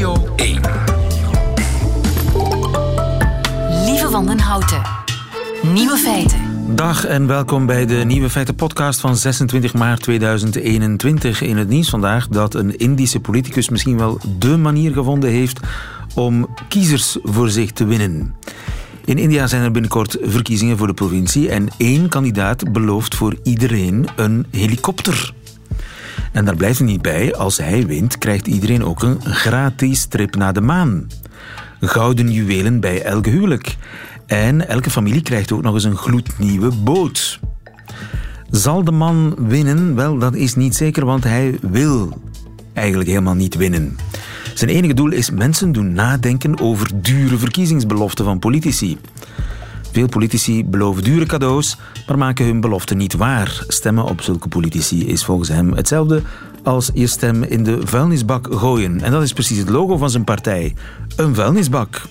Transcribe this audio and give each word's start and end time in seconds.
Radio 0.00 0.34
1. 0.36 0.60
Lieve 3.84 4.10
Wandenhouten. 4.10 4.82
Nieuwe 5.72 5.96
feiten. 5.96 6.40
Dag 6.76 7.04
en 7.04 7.26
welkom 7.26 7.66
bij 7.66 7.86
de 7.86 7.94
Nieuwe 7.94 8.30
Feiten 8.30 8.54
podcast 8.54 9.00
van 9.00 9.16
26 9.16 9.74
maart 9.74 10.02
2021. 10.02 11.42
In 11.42 11.56
het 11.56 11.68
nieuws 11.68 11.88
vandaag 11.88 12.28
dat 12.28 12.54
een 12.54 12.76
Indische 12.76 13.20
politicus 13.20 13.68
misschien 13.68 13.98
wel 13.98 14.18
dé 14.38 14.56
manier 14.56 14.92
gevonden 14.92 15.30
heeft 15.30 15.60
om 16.14 16.46
kiezers 16.68 17.16
voor 17.22 17.50
zich 17.50 17.72
te 17.72 17.84
winnen. 17.84 18.34
In 19.04 19.18
India 19.18 19.46
zijn 19.46 19.62
er 19.62 19.70
binnenkort 19.70 20.16
verkiezingen 20.22 20.78
voor 20.78 20.86
de 20.86 20.94
provincie 20.94 21.48
en 21.48 21.68
één 21.76 22.08
kandidaat 22.08 22.72
belooft 22.72 23.14
voor 23.14 23.36
iedereen 23.42 24.06
een 24.16 24.46
helikopter. 24.50 25.34
En 26.32 26.44
daar 26.44 26.56
blijft 26.56 26.78
het 26.78 26.88
niet 26.88 27.02
bij. 27.02 27.34
Als 27.34 27.58
hij 27.58 27.86
wint, 27.86 28.18
krijgt 28.18 28.46
iedereen 28.46 28.84
ook 28.84 29.02
een 29.02 29.20
gratis 29.24 30.04
trip 30.04 30.36
naar 30.36 30.52
de 30.52 30.60
maan. 30.60 31.06
Gouden 31.80 32.32
juwelen 32.32 32.80
bij 32.80 33.02
elk 33.02 33.26
huwelijk. 33.26 33.76
En 34.26 34.68
elke 34.68 34.90
familie 34.90 35.22
krijgt 35.22 35.52
ook 35.52 35.62
nog 35.62 35.74
eens 35.74 35.84
een 35.84 35.96
gloednieuwe 35.96 36.70
boot. 36.70 37.40
Zal 38.50 38.84
de 38.84 38.92
man 38.92 39.34
winnen? 39.38 39.94
Wel, 39.94 40.18
dat 40.18 40.34
is 40.34 40.54
niet 40.54 40.76
zeker, 40.76 41.04
want 41.04 41.24
hij 41.24 41.58
wil 41.60 42.20
eigenlijk 42.72 43.08
helemaal 43.08 43.34
niet 43.34 43.54
winnen. 43.54 43.96
Zijn 44.54 44.70
enige 44.70 44.94
doel 44.94 45.10
is 45.10 45.30
mensen 45.30 45.72
doen 45.72 45.92
nadenken 45.92 46.60
over 46.60 46.90
dure 46.94 47.38
verkiezingsbeloften 47.38 48.24
van 48.24 48.38
politici. 48.38 48.98
Veel 49.92 50.08
politici 50.08 50.64
beloven 50.64 51.04
dure 51.04 51.26
cadeaus, 51.26 51.76
maar 52.06 52.18
maken 52.18 52.44
hun 52.44 52.60
beloften 52.60 52.96
niet 52.96 53.14
waar. 53.14 53.64
Stemmen 53.68 54.04
op 54.04 54.20
zulke 54.20 54.48
politici 54.48 55.06
is 55.06 55.24
volgens 55.24 55.48
hem 55.48 55.72
hetzelfde 55.72 56.22
als 56.62 56.90
je 56.94 57.06
stem 57.06 57.42
in 57.42 57.64
de 57.64 57.78
vuilnisbak 57.84 58.48
gooien. 58.50 59.00
En 59.00 59.10
dat 59.10 59.22
is 59.22 59.32
precies 59.32 59.58
het 59.58 59.68
logo 59.68 59.96
van 59.96 60.10
zijn 60.10 60.24
partij: 60.24 60.74
een 61.16 61.34
vuilnisbak. 61.34 62.02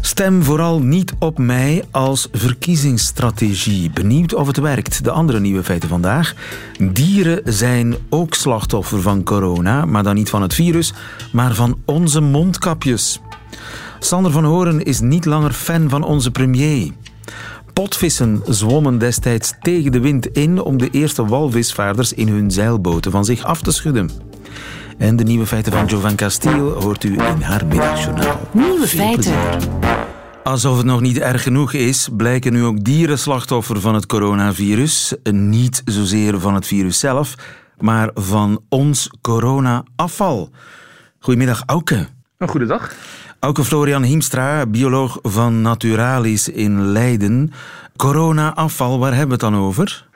Stem 0.00 0.42
vooral 0.42 0.80
niet 0.80 1.12
op 1.18 1.38
mij 1.38 1.84
als 1.90 2.28
verkiezingsstrategie. 2.32 3.90
Benieuwd 3.90 4.34
of 4.34 4.46
het 4.46 4.56
werkt. 4.56 5.04
De 5.04 5.10
andere 5.10 5.40
nieuwe 5.40 5.62
feiten 5.62 5.88
vandaag. 5.88 6.34
Dieren 6.92 7.40
zijn 7.44 7.94
ook 8.08 8.34
slachtoffer 8.34 9.00
van 9.00 9.22
corona, 9.22 9.84
maar 9.84 10.02
dan 10.02 10.14
niet 10.14 10.30
van 10.30 10.42
het 10.42 10.54
virus, 10.54 10.92
maar 11.32 11.54
van 11.54 11.78
onze 11.84 12.20
mondkapjes. 12.20 13.20
Sander 14.04 14.32
van 14.32 14.44
Horen 14.44 14.82
is 14.82 15.00
niet 15.00 15.24
langer 15.24 15.52
fan 15.52 15.88
van 15.88 16.02
onze 16.02 16.30
premier. 16.30 16.90
Potvissen 17.72 18.42
zwommen 18.46 18.98
destijds 18.98 19.52
tegen 19.60 19.92
de 19.92 20.00
wind 20.00 20.26
in 20.26 20.60
om 20.60 20.76
de 20.76 20.90
eerste 20.90 21.26
walvisvaarders 21.26 22.12
in 22.12 22.28
hun 22.28 22.50
zeilboten 22.50 23.10
van 23.10 23.24
zich 23.24 23.44
af 23.44 23.62
te 23.62 23.70
schudden. 23.70 24.10
En 24.98 25.16
de 25.16 25.24
nieuwe 25.24 25.46
feiten 25.46 25.72
van 25.72 25.86
Jovan 25.86 26.16
Castiel 26.16 26.82
hoort 26.82 27.04
u 27.04 27.12
in 27.12 27.40
haar 27.40 27.66
middagjournaal. 27.66 28.40
Nieuwe 28.52 28.86
feiten. 28.86 29.34
Alsof 30.42 30.76
het 30.76 30.86
nog 30.86 31.00
niet 31.00 31.18
erg 31.18 31.42
genoeg 31.42 31.72
is, 31.72 32.08
blijken 32.16 32.52
nu 32.52 32.64
ook 32.64 32.84
dieren 32.84 33.18
slachtoffer 33.18 33.80
van 33.80 33.94
het 33.94 34.06
coronavirus. 34.06 35.14
Niet 35.30 35.82
zozeer 35.84 36.40
van 36.40 36.54
het 36.54 36.66
virus 36.66 36.98
zelf, 36.98 37.34
maar 37.78 38.10
van 38.14 38.60
ons 38.68 39.10
corona-afval. 39.20 40.50
Goedemiddag, 41.18 41.62
Auke. 41.66 42.06
Een 42.38 42.48
goede 42.48 42.66
dag. 42.66 42.94
Auke 43.44 43.64
Florian 43.64 44.02
Hiemstra, 44.02 44.66
bioloog 44.66 45.18
van 45.22 45.62
Naturalis 45.62 46.48
in 46.48 46.80
Leiden. 46.86 47.52
Corona-afval, 47.96 48.98
waar 48.98 49.10
hebben 49.10 49.38
we 49.38 49.44
het 49.44 49.52
dan 49.52 49.62
over? 49.62 50.06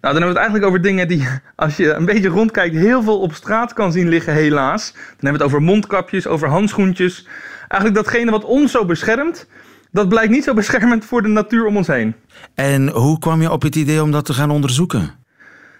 Nou, 0.00 0.14
dan 0.14 0.22
hebben 0.22 0.22
we 0.22 0.26
het 0.26 0.36
eigenlijk 0.36 0.66
over 0.66 0.82
dingen 0.82 1.08
die, 1.08 1.28
als 1.56 1.76
je 1.76 1.92
een 1.92 2.04
beetje 2.04 2.28
rondkijkt, 2.28 2.74
heel 2.76 3.02
veel 3.02 3.20
op 3.20 3.32
straat 3.32 3.72
kan 3.72 3.92
zien 3.92 4.08
liggen, 4.08 4.32
helaas. 4.32 4.92
Dan 4.92 5.02
hebben 5.06 5.32
we 5.32 5.36
het 5.36 5.42
over 5.42 5.62
mondkapjes, 5.62 6.26
over 6.26 6.48
handschoentjes. 6.48 7.26
Eigenlijk 7.68 8.04
datgene 8.04 8.30
wat 8.30 8.44
ons 8.44 8.72
zo 8.72 8.84
beschermt, 8.84 9.48
dat 9.90 10.08
blijkt 10.08 10.30
niet 10.30 10.44
zo 10.44 10.54
beschermend 10.54 11.04
voor 11.04 11.22
de 11.22 11.28
natuur 11.28 11.66
om 11.66 11.76
ons 11.76 11.86
heen. 11.86 12.14
En 12.54 12.88
hoe 12.88 13.18
kwam 13.18 13.40
je 13.42 13.52
op 13.52 13.62
het 13.62 13.74
idee 13.76 14.02
om 14.02 14.10
dat 14.10 14.24
te 14.24 14.32
gaan 14.34 14.50
onderzoeken? 14.50 15.10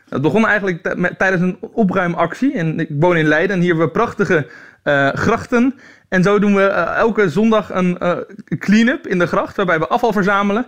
Het 0.08 0.22
begon 0.22 0.46
eigenlijk 0.46 0.94
met- 0.96 1.18
tijdens 1.18 1.42
een 1.42 1.58
opruimactie. 1.60 2.52
En 2.54 2.80
ik 2.80 2.88
woon 2.90 3.16
in 3.16 3.26
Leiden 3.26 3.56
en 3.56 3.60
hier 3.62 3.68
hebben 3.70 3.86
we 3.86 3.92
prachtige 3.92 4.50
eh, 4.82 5.08
grachten. 5.12 5.74
En 6.08 6.22
zo 6.22 6.38
doen 6.38 6.54
we 6.54 6.62
eh, 6.62 6.96
elke 6.96 7.28
zondag 7.28 7.70
een 7.74 7.98
eh, 7.98 8.16
clean-up 8.58 9.06
in 9.06 9.18
de 9.18 9.26
gracht, 9.26 9.56
waarbij 9.56 9.78
we 9.78 9.88
afval 9.88 10.12
verzamelen. 10.12 10.66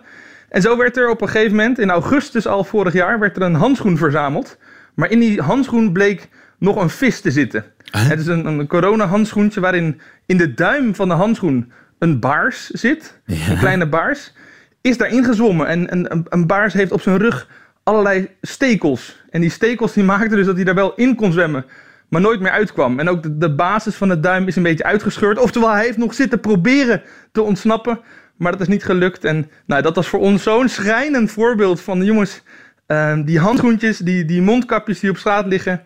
En 0.48 0.62
zo 0.62 0.76
werd 0.76 0.96
er 0.96 1.08
op 1.08 1.20
een 1.20 1.28
gegeven 1.28 1.56
moment, 1.56 1.78
in 1.78 1.90
augustus 1.90 2.46
al 2.46 2.64
vorig 2.64 2.92
jaar, 2.92 3.18
werd 3.18 3.36
er 3.36 3.42
een 3.42 3.54
handschoen 3.54 3.96
verzameld. 3.96 4.58
Maar 4.94 5.10
in 5.10 5.18
die 5.18 5.40
handschoen 5.40 5.92
bleek 5.92 6.28
nog 6.58 6.76
een 6.76 6.90
vis 6.90 7.20
te 7.20 7.30
zitten. 7.30 7.64
Huh? 7.92 8.08
Het 8.08 8.20
is 8.20 8.26
een, 8.26 8.46
een 8.46 8.66
corona-handschoentje 8.66 9.60
waarin 9.60 10.00
in 10.26 10.36
de 10.36 10.54
duim 10.54 10.94
van 10.94 11.08
de 11.08 11.14
handschoen 11.14 11.72
een 11.98 12.20
baars 12.20 12.66
zit. 12.66 13.20
Een 13.26 13.58
kleine 13.58 13.88
baars. 13.88 14.32
Is 14.80 14.98
daarin 14.98 15.24
gezwommen. 15.24 15.66
En 15.66 15.92
een, 15.92 16.12
een, 16.12 16.26
een 16.28 16.46
baars 16.46 16.72
heeft 16.72 16.92
op 16.92 17.00
zijn 17.00 17.18
rug 17.18 17.48
allerlei 17.82 18.28
stekels. 18.42 19.22
En 19.30 19.40
die 19.40 19.50
stekels 19.50 19.92
die 19.92 20.04
maakten 20.04 20.36
dus 20.36 20.46
dat 20.46 20.56
hij 20.56 20.64
daar 20.64 20.74
wel 20.74 20.94
in 20.94 21.14
kon 21.14 21.32
zwemmen. 21.32 21.64
Maar 22.10 22.20
nooit 22.20 22.40
meer 22.40 22.50
uitkwam. 22.50 22.98
En 22.98 23.08
ook 23.08 23.40
de, 23.40 23.54
basis 23.54 23.94
van 23.94 24.08
de 24.08 24.20
duim 24.20 24.46
is 24.46 24.56
een 24.56 24.62
beetje 24.62 24.84
uitgescheurd. 24.84 25.38
Oftewel, 25.46 25.70
hij 25.70 25.84
heeft 25.84 25.98
nog 25.98 26.14
zitten 26.14 26.40
proberen 26.40 27.02
te 27.32 27.42
ontsnappen. 27.42 28.00
Maar 28.36 28.52
dat 28.52 28.60
is 28.60 28.68
niet 28.68 28.84
gelukt. 28.84 29.24
En 29.24 29.50
nou, 29.66 29.82
dat 29.82 29.96
was 29.96 30.08
voor 30.08 30.20
ons 30.20 30.42
zo'n 30.42 30.68
schrijnend 30.68 31.30
voorbeeld 31.30 31.80
van... 31.80 32.04
jongens, 32.04 32.42
eh, 32.86 33.18
die 33.24 33.38
handschoentjes, 33.38 33.98
die, 33.98 34.24
die 34.24 34.42
mondkapjes 34.42 35.00
die 35.00 35.10
op 35.10 35.16
straat 35.16 35.46
liggen... 35.46 35.82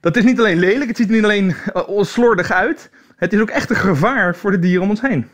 Dat 0.00 0.16
is 0.16 0.24
niet 0.24 0.38
alleen 0.38 0.58
lelijk, 0.58 0.88
het 0.88 0.96
ziet 0.96 1.08
er 1.08 1.14
niet 1.14 1.24
alleen 1.24 1.54
uh, 1.74 2.02
slordig 2.02 2.50
uit. 2.50 2.90
Het 3.16 3.32
is 3.32 3.40
ook 3.40 3.50
echt 3.50 3.70
een 3.70 3.76
gevaar 3.76 4.36
voor 4.36 4.50
de 4.50 4.58
dieren 4.58 4.82
om 4.82 4.90
ons 4.90 5.00
heen. 5.00 5.26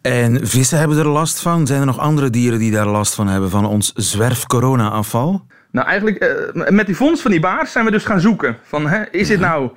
En 0.00 0.46
vissen 0.46 0.78
hebben 0.78 0.98
er 0.98 1.08
last 1.08 1.40
van. 1.40 1.66
Zijn 1.66 1.80
er 1.80 1.86
nog 1.86 1.98
andere 1.98 2.30
dieren 2.30 2.58
die 2.58 2.70
daar 2.70 2.86
last 2.86 3.14
van 3.14 3.28
hebben, 3.28 3.50
van 3.50 3.66
ons 3.66 3.92
zwerf-corona-afval? 3.94 5.46
Nou, 5.70 5.86
eigenlijk 5.86 6.16
eh, 6.16 6.70
met 6.70 6.86
die 6.86 6.96
vondst 6.96 7.22
van 7.22 7.30
die 7.30 7.40
baars 7.40 7.72
zijn 7.72 7.84
we 7.84 7.90
dus 7.90 8.04
gaan 8.04 8.20
zoeken. 8.20 8.56
Van, 8.62 8.88
hè, 8.88 9.02
is 9.10 9.28
dit 9.28 9.40
nou 9.40 9.70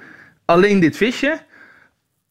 alleen 0.46 0.80
dit 0.80 0.98
visje? 0.98 1.40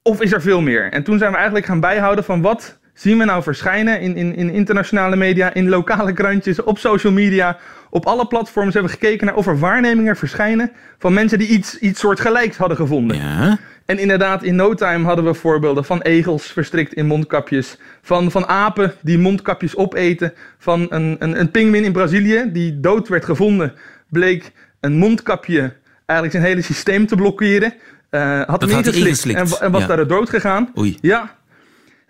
Of 0.03 0.23
is 0.23 0.33
er 0.33 0.43
veel 0.43 0.61
meer? 0.61 0.93
En 0.93 1.03
toen 1.03 1.19
zijn 1.19 1.31
we 1.31 1.37
eigenlijk 1.37 1.67
gaan 1.67 1.81
bijhouden 1.81 2.25
van 2.25 2.43
wat 2.43 2.79
zien 2.99 3.19
we 3.19 3.25
nou 3.25 3.43
verschijnen 3.43 4.01
in, 4.01 4.17
in, 4.17 4.35
in 4.35 4.51
internationale 4.51 5.17
media, 5.17 5.55
in 5.55 5.69
lokale 5.69 6.13
krantjes, 6.13 6.63
op 6.63 6.79
social 6.79 7.13
media. 7.13 7.59
Op 7.91 8.07
alle 8.07 8.27
platforms 8.27 8.75
hebben 8.75 8.93
we 8.93 8.99
gekeken 8.99 9.27
naar 9.27 9.37
of 9.37 9.47
er 9.47 9.59
waarnemingen 9.59 10.17
verschijnen 10.17 10.73
van 10.99 11.13
mensen 11.13 11.39
die 11.39 11.49
iets, 11.49 11.79
iets 11.79 12.01
soortgelijks 12.01 12.57
hadden 12.57 12.77
gevonden. 12.77 13.17
Ja. 13.17 13.59
En 13.88 13.99
inderdaad, 13.99 14.43
in 14.43 14.56
no 14.56 14.75
time 14.75 15.04
hadden 15.04 15.25
we 15.25 15.34
voorbeelden 15.34 15.84
van 15.84 16.00
egels 16.00 16.47
verstrikt 16.47 16.94
in 16.94 17.06
mondkapjes. 17.06 17.78
Van, 18.03 18.31
van 18.31 18.47
apen 18.47 18.94
die 19.00 19.19
mondkapjes 19.19 19.76
opeten. 19.76 20.32
Van 20.59 20.87
een, 20.88 21.16
een, 21.19 21.41
een 21.41 21.50
pinguïn 21.50 21.84
in 21.84 21.93
Brazilië 21.93 22.50
die 22.53 22.81
dood 22.81 23.09
werd 23.09 23.25
gevonden. 23.25 23.72
Bleek 24.09 24.53
een 24.81 24.97
mondkapje 24.97 25.72
eigenlijk 26.06 26.32
zijn 26.32 26.43
hele 26.43 26.62
systeem 26.62 27.06
te 27.06 27.16
blokkeren. 27.16 27.75
Eh, 28.10 28.21
had 28.21 28.37
hem 28.37 28.47
had 28.47 28.60
hij 28.60 28.69
ingeslikt 28.78 29.06
ingeslikt, 29.06 29.38
en, 29.38 29.66
en 29.66 29.72
was 29.72 29.81
ja. 29.81 29.87
daar 29.87 30.06
dood 30.06 30.31
gegaan. 30.31 30.72
Oei. 30.78 30.98
Ja. 31.00 31.37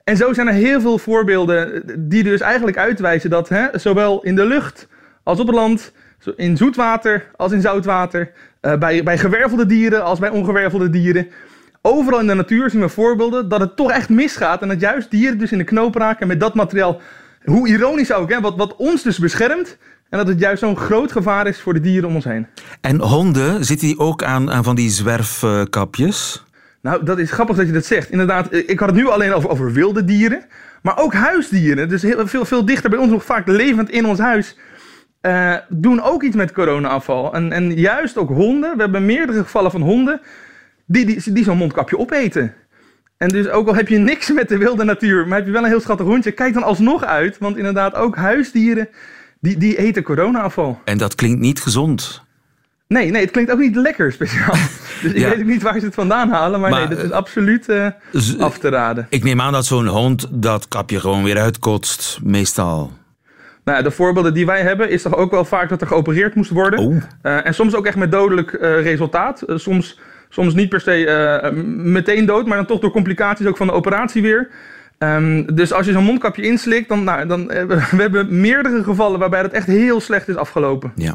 En 0.05 0.17
zo 0.17 0.33
zijn 0.33 0.47
er 0.47 0.55
heel 0.55 0.81
veel 0.81 0.99
voorbeelden 0.99 1.83
die 2.09 2.23
dus 2.23 2.41
eigenlijk 2.41 2.77
uitwijzen 2.77 3.31
dat 3.31 3.49
hè, 3.49 3.79
zowel 3.79 4.23
in 4.23 4.35
de 4.35 4.47
lucht 4.47 4.89
als 5.23 5.41
op 5.41 5.47
het 5.47 5.57
land, 5.57 5.93
zo 6.19 6.33
in 6.37 6.57
zoetwater 6.57 7.27
als 7.37 7.53
in 7.53 7.61
zoutwater, 7.61 8.33
eh, 8.61 8.79
bij, 8.79 9.03
bij 9.03 9.19
gewervelde 9.19 9.67
dieren 9.67 10.05
als 10.05 10.19
bij 10.19 10.31
ongewervelde 10.31 10.91
dieren, 10.91 11.29
overal 11.89 12.21
in 12.21 12.27
de 12.27 12.35
natuur 12.35 12.71
zien 12.71 12.81
we 12.81 12.89
voorbeelden 12.89 13.49
dat 13.49 13.61
het 13.61 13.77
toch 13.77 13.91
echt 13.91 14.09
misgaat 14.09 14.63
en 14.63 14.69
dat 14.69 14.81
juist 14.81 15.11
dieren 15.11 15.39
dus 15.39 15.53
in 15.53 15.59
de 15.59 15.65
knoop 15.65 15.95
raken 15.95 16.27
met 16.27 16.41
dat 16.41 16.55
materiaal. 16.55 17.01
Hoe 17.45 17.69
ironisch 17.69 18.13
ook, 18.13 18.31
hè, 18.31 18.41
wat, 18.41 18.57
wat 18.57 18.77
ons 18.77 19.03
dus 19.03 19.19
beschermt 19.19 19.77
en 20.11 20.19
dat 20.19 20.29
het 20.29 20.41
juist 20.41 20.61
zo'n 20.61 20.77
groot 20.77 21.13
gevaar 21.13 21.47
is 21.47 21.61
voor 21.61 21.75
de 21.75 21.81
dieren 21.81 22.09
om 22.09 22.15
ons 22.15 22.25
heen. 22.25 22.47
En 22.81 23.01
honden, 23.01 23.65
zitten 23.65 23.87
die 23.87 23.99
ook 23.99 24.23
aan, 24.23 24.51
aan 24.51 24.65
van 24.65 24.77
die 24.77 24.91
zwerfkapjes? 24.91 26.45
Nou, 26.83 27.05
dat 27.05 27.19
is 27.19 27.31
grappig 27.31 27.57
dat 27.57 27.67
je 27.67 27.73
dat 27.73 27.85
zegt. 27.85 28.11
Inderdaad, 28.11 28.49
eh, 28.49 28.69
ik 28.69 28.79
had 28.79 28.89
het 28.89 28.99
nu 28.99 29.09
alleen 29.09 29.33
over, 29.33 29.51
over 29.51 29.73
wilde 29.73 30.05
dieren. 30.05 30.45
Maar 30.83 30.99
ook 30.99 31.15
huisdieren. 31.15 31.89
Dus 31.89 32.03
heel, 32.03 32.27
veel, 32.27 32.45
veel 32.45 32.65
dichter 32.65 32.91
bij 32.91 32.99
ons, 32.99 33.11
nog 33.11 33.25
vaak 33.25 33.47
levend 33.47 33.91
in 33.91 34.07
ons 34.07 34.19
huis. 34.19 34.57
eh, 35.21 35.55
doen 35.69 36.03
ook 36.03 36.23
iets 36.23 36.37
met 36.37 36.53
corona-afval. 36.53 37.35
En, 37.35 37.53
en 37.53 37.75
juist 37.75 38.17
ook 38.17 38.29
honden. 38.29 38.77
We 38.77 38.83
hebben 38.83 39.07
meerdere 39.07 39.43
gevallen 39.43 39.71
van 39.71 39.81
honden. 39.81 40.21
Die, 40.91 41.07
die, 41.07 41.33
die 41.33 41.45
zo'n 41.45 41.57
mondkapje 41.57 41.99
opeten. 41.99 42.55
En 43.17 43.29
dus 43.29 43.49
ook 43.49 43.69
al 43.69 43.75
heb 43.75 43.89
je 43.89 43.99
niks 43.99 44.33
met 44.33 44.49
de 44.49 44.59
wilde 44.59 44.85
natuur. 44.85 45.27
Maar 45.29 45.37
heb 45.39 45.47
je 45.47 45.53
wel 45.53 45.63
een 45.63 45.69
heel 45.69 45.81
schattig 45.81 46.07
hondje. 46.07 46.31
Kijk 46.33 46.55
dan 46.55 46.63
alsnog 46.63 47.05
uit. 47.05 47.39
Want 47.39 47.57
inderdaad, 47.57 47.95
ook 47.95 48.17
huisdieren. 48.17 48.89
Die, 49.41 49.57
die 49.59 49.79
eten 49.79 50.03
corona-afval. 50.03 50.81
En 50.85 50.99
dat 50.99 51.15
klinkt 51.15 51.41
niet 51.41 51.61
gezond. 51.61 52.23
Nee, 52.89 53.11
nee, 53.11 53.23
het 53.23 53.31
klinkt 53.31 53.51
ook 53.51 53.59
niet 53.59 53.77
lekker 53.77 54.13
speciaal. 54.13 54.55
Dus 55.03 55.13
ik 55.13 55.19
Ja. 55.19 55.29
weet 55.29 55.39
ook 55.41 55.45
niet 55.47 55.63
waar 55.63 55.79
ze 55.79 55.85
het 55.85 55.95
vandaan 55.95 56.31
halen. 56.31 56.61
Maar, 56.61 56.71
Maar, 56.71 56.79
nee, 56.81 56.89
dat 56.89 56.99
is 56.99 57.11
eh, 57.11 57.17
absoluut 57.17 57.69
eh, 57.69 57.87
z- 58.13 58.37
af 58.39 58.59
te 58.59 58.69
raden. 58.69 59.07
Ik 59.11 59.25
neem 59.25 59.41
aan 59.41 59.53
dat 59.53 59.67
zo'n 59.67 59.87
hond 59.87 60.27
dat 60.31 60.69
kapje 60.69 61.01
gewoon 61.01 61.23
weer 61.25 61.39
uitkotst, 61.39 62.19
meestal. 62.23 62.93
Nou, 63.65 63.79
ja, 63.79 63.83
de 63.85 63.91
voorbeelden 63.91 64.35
die 64.35 64.47
wij 64.47 64.63
hebben 64.63 64.91
is 64.91 65.03
toch 65.03 65.15
ook 65.17 65.31
wel 65.31 65.45
vaak 65.45 65.69
dat 65.69 65.81
er 65.81 65.87
geopereerd 65.87 66.35
moest 66.35 66.51
worden. 66.51 66.79
Oh. 66.79 66.97
Eh, 67.23 67.47
en 67.47 67.55
soms 67.55 67.75
ook 67.75 67.87
echt 67.87 67.97
met 67.97 68.13
dodelijk 68.13 68.53
eh, 68.53 68.83
resultaat. 68.83 69.43
Eh, 69.43 69.57
soms 69.57 69.99
Soms 70.29 70.55
niet 70.55 70.69
per 70.69 70.81
se 70.81 71.53
meteen 71.77 72.27
dood, 72.27 72.47
maar 72.47 72.57
dan 72.57 72.67
toch 72.67 72.81
door 72.81 72.91
complicaties 72.91 73.47
ook 73.47 73.57
van 73.57 73.67
de 73.67 73.73
operatie 73.73 74.23
weer. 74.23 74.51
Ehm, 74.99 75.45
dus 75.55 75.73
als 75.73 75.87
je 75.87 75.93
zo'n 75.93 76.05
mondkapje 76.05 76.43
inslikt, 76.43 76.89
dan, 76.89 77.05
nou, 77.05 77.27
dan 77.27 77.47
we, 77.47 77.67
we 77.67 78.03
hebben 78.03 78.41
meerdere 78.41 78.83
gevallen 78.83 79.19
waarbij 79.19 79.43
dat 79.43 79.53
echt 79.53 79.67
heel 79.67 80.01
slecht 80.01 80.29
is 80.29 80.37
afgelopen. 80.37 80.93
Ja. 80.95 81.15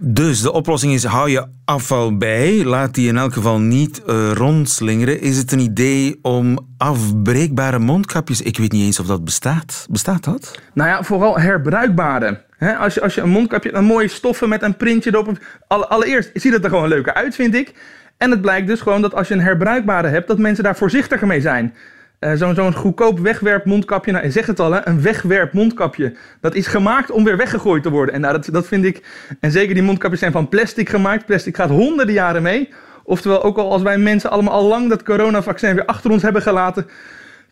Dus 0.00 0.40
de 0.42 0.52
oplossing 0.52 0.92
is: 0.92 1.04
hou 1.04 1.30
je 1.30 1.46
afval 1.64 2.16
bij, 2.16 2.64
laat 2.64 2.94
die 2.94 3.08
in 3.08 3.16
elk 3.16 3.32
geval 3.32 3.58
niet 3.60 4.02
uh, 4.06 4.30
rondslingeren. 4.32 5.20
Is 5.20 5.36
het 5.36 5.52
een 5.52 5.58
idee 5.58 6.18
om 6.22 6.58
afbreekbare 6.76 7.78
mondkapjes? 7.78 8.42
Ik 8.42 8.58
weet 8.58 8.72
niet 8.72 8.84
eens 8.84 9.00
of 9.00 9.06
dat 9.06 9.24
bestaat. 9.24 9.86
Bestaat 9.90 10.24
dat? 10.24 10.60
Nou 10.74 10.88
ja, 10.88 11.02
vooral 11.02 11.38
herbruikbare. 11.38 12.42
als, 12.78 12.94
je, 12.94 13.00
als 13.00 13.14
je 13.14 13.20
een 13.20 13.30
mondkapje, 13.30 13.74
een 13.74 13.84
mooie 13.84 14.08
stoffen 14.08 14.48
met 14.48 14.62
een 14.62 14.76
printje 14.76 15.10
erop. 15.10 15.38
Allereerst 15.68 16.30
ziet 16.34 16.52
het 16.52 16.64
er 16.64 16.70
gewoon 16.70 16.88
leuker 16.88 17.14
uit, 17.14 17.34
vind 17.34 17.54
ik. 17.54 17.74
En 18.18 18.30
het 18.30 18.40
blijkt 18.40 18.66
dus 18.66 18.80
gewoon 18.80 19.02
dat 19.02 19.14
als 19.14 19.28
je 19.28 19.34
een 19.34 19.40
herbruikbare 19.40 20.08
hebt, 20.08 20.28
dat 20.28 20.38
mensen 20.38 20.64
daar 20.64 20.76
voorzichtiger 20.76 21.26
mee 21.26 21.40
zijn. 21.40 21.74
Uh, 22.20 22.32
Zo'n 22.34 22.54
zo 22.54 22.70
goedkoop 22.70 23.18
wegwerpmondkapje, 23.18 24.12
nou, 24.12 24.24
je 24.24 24.30
zegt 24.30 24.46
het 24.46 24.60
al, 24.60 24.72
hè, 24.72 24.86
een 24.86 25.02
wegwerpmondkapje. 25.02 26.16
Dat 26.40 26.54
is 26.54 26.66
gemaakt 26.66 27.10
om 27.10 27.24
weer 27.24 27.36
weggegooid 27.36 27.82
te 27.82 27.90
worden. 27.90 28.14
En 28.14 28.20
nou, 28.20 28.32
dat, 28.32 28.48
dat 28.52 28.66
vind 28.66 28.84
ik, 28.84 29.02
en 29.40 29.50
zeker 29.50 29.74
die 29.74 29.82
mondkapjes 29.82 30.20
zijn 30.20 30.32
van 30.32 30.48
plastic 30.48 30.88
gemaakt. 30.88 31.26
Plastic 31.26 31.56
gaat 31.56 31.70
honderden 31.70 32.14
jaren 32.14 32.42
mee. 32.42 32.72
Oftewel, 33.04 33.42
ook 33.42 33.58
al 33.58 33.72
als 33.72 33.82
wij 33.82 33.98
mensen 33.98 34.30
allemaal 34.30 34.52
al 34.52 34.68
lang 34.68 34.88
dat 34.88 35.02
coronavaccin 35.02 35.74
weer 35.74 35.84
achter 35.84 36.10
ons 36.10 36.22
hebben 36.22 36.42
gelaten, 36.42 36.86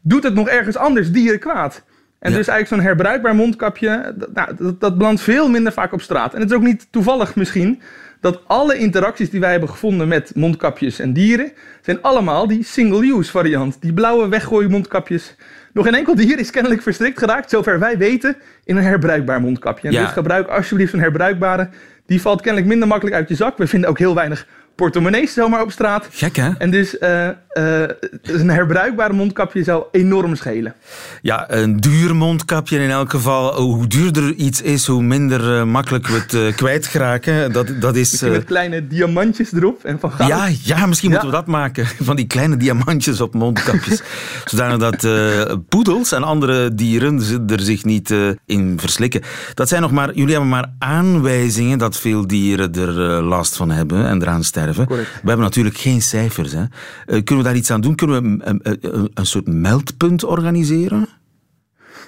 doet 0.02 0.22
het 0.22 0.34
nog 0.34 0.48
ergens 0.48 0.76
anders 0.76 1.10
dieren 1.12 1.38
kwaad. 1.38 1.84
En 2.18 2.32
dus 2.32 2.48
eigenlijk 2.48 2.68
zo'n 2.68 2.80
herbruikbaar 2.80 3.34
mondkapje, 3.34 4.14
dat, 4.16 4.32
nou, 4.32 4.56
dat, 4.58 4.80
dat 4.80 4.98
belandt 4.98 5.20
veel 5.20 5.48
minder 5.48 5.72
vaak 5.72 5.92
op 5.92 6.00
straat. 6.00 6.34
En 6.34 6.40
het 6.40 6.50
is 6.50 6.56
ook 6.56 6.62
niet 6.62 6.86
toevallig 6.90 7.34
misschien 7.34 7.82
dat 8.20 8.40
alle 8.46 8.78
interacties 8.78 9.30
die 9.30 9.40
wij 9.40 9.50
hebben 9.50 9.68
gevonden 9.68 10.08
met 10.08 10.32
mondkapjes 10.34 10.98
en 10.98 11.12
dieren, 11.12 11.52
zijn 11.80 12.02
allemaal 12.02 12.46
die 12.46 12.64
single-use 12.64 13.30
variant. 13.30 13.76
Die 13.80 13.92
blauwe 13.92 14.28
weggooien 14.28 14.70
mondkapjes. 14.70 15.34
Nog 15.72 15.84
geen 15.84 15.94
enkel 15.94 16.14
dier 16.14 16.38
is 16.38 16.50
kennelijk 16.50 16.82
verstrikt 16.82 17.18
geraakt, 17.18 17.50
zover 17.50 17.78
wij 17.78 17.98
weten, 17.98 18.36
in 18.64 18.76
een 18.76 18.82
herbruikbaar 18.82 19.40
mondkapje. 19.40 19.88
En 19.88 19.94
dus 19.94 20.10
gebruik 20.10 20.48
alsjeblieft 20.48 20.92
een 20.92 21.00
herbruikbare. 21.00 21.68
Die 22.06 22.20
valt 22.20 22.40
kennelijk 22.40 22.70
minder 22.70 22.88
makkelijk 22.88 23.16
uit 23.16 23.28
je 23.28 23.34
zak. 23.34 23.58
We 23.58 23.66
vinden 23.66 23.90
ook 23.90 23.98
heel 23.98 24.14
weinig 24.14 24.46
portemonnees 24.76 25.32
zomaar 25.32 25.62
op 25.62 25.70
straat. 25.70 26.08
Gek 26.10 26.36
hè? 26.36 26.50
En 26.58 26.70
dus 26.70 26.96
uh, 27.00 27.28
uh, 27.28 27.82
een 28.22 28.50
herbruikbare 28.50 29.12
mondkapje 29.12 29.64
zou 29.64 29.84
enorm 29.92 30.36
schelen. 30.36 30.74
Ja, 31.22 31.50
een 31.50 31.76
duur 31.76 32.16
mondkapje 32.16 32.78
in 32.78 32.90
elk 32.90 33.10
geval. 33.10 33.60
Hoe 33.60 33.86
duurder 33.86 34.34
iets 34.34 34.62
is, 34.62 34.86
hoe 34.86 35.02
minder 35.02 35.58
uh, 35.58 35.64
makkelijk 35.64 36.06
we 36.06 36.24
het 36.26 36.54
kwijtraken. 36.54 37.52
Dat, 37.52 37.80
dat 37.80 37.96
is, 37.96 38.20
met 38.20 38.44
kleine 38.44 38.86
diamantjes 38.86 39.52
erop 39.52 39.84
en 39.84 40.00
van 40.00 40.12
goud. 40.12 40.28
Ja, 40.28 40.48
ja 40.62 40.86
misschien 40.86 41.10
ja. 41.10 41.14
moeten 41.14 41.34
we 41.34 41.44
dat 41.44 41.54
maken. 41.54 41.86
Van 42.06 42.16
die 42.16 42.26
kleine 42.26 42.56
diamantjes 42.56 43.20
op 43.20 43.34
mondkapjes. 43.34 44.02
Zodanig 44.44 44.78
dat 44.78 45.08
poedels 45.68 46.12
en 46.12 46.22
andere 46.22 46.74
dieren 46.74 47.44
er 47.46 47.60
zich 47.60 47.84
niet 47.84 48.14
in 48.46 48.78
verslikken. 48.80 49.22
Dat 49.54 49.68
zijn 49.68 49.82
nog 49.82 49.90
maar, 49.90 50.14
jullie 50.14 50.30
hebben 50.30 50.48
maar 50.48 50.72
aanwijzingen 50.78 51.78
dat 51.78 51.96
veel 51.96 52.26
dieren 52.26 52.72
er 52.74 53.22
last 53.22 53.56
van 53.56 53.70
hebben 53.70 54.06
en 54.06 54.22
eraan 54.22 54.44
sterven. 54.44 54.65
We 54.74 55.06
hebben 55.24 55.44
natuurlijk 55.44 55.76
geen 55.76 56.02
cijfers. 56.02 56.52
Hè. 56.52 56.60
Uh, 56.60 56.66
kunnen 57.06 57.36
we 57.36 57.42
daar 57.42 57.56
iets 57.56 57.70
aan 57.70 57.80
doen? 57.80 57.94
Kunnen 57.94 58.22
we 58.22 58.44
een, 58.44 58.60
een, 58.62 59.10
een 59.14 59.26
soort 59.26 59.46
meldpunt 59.46 60.24
organiseren? 60.24 61.08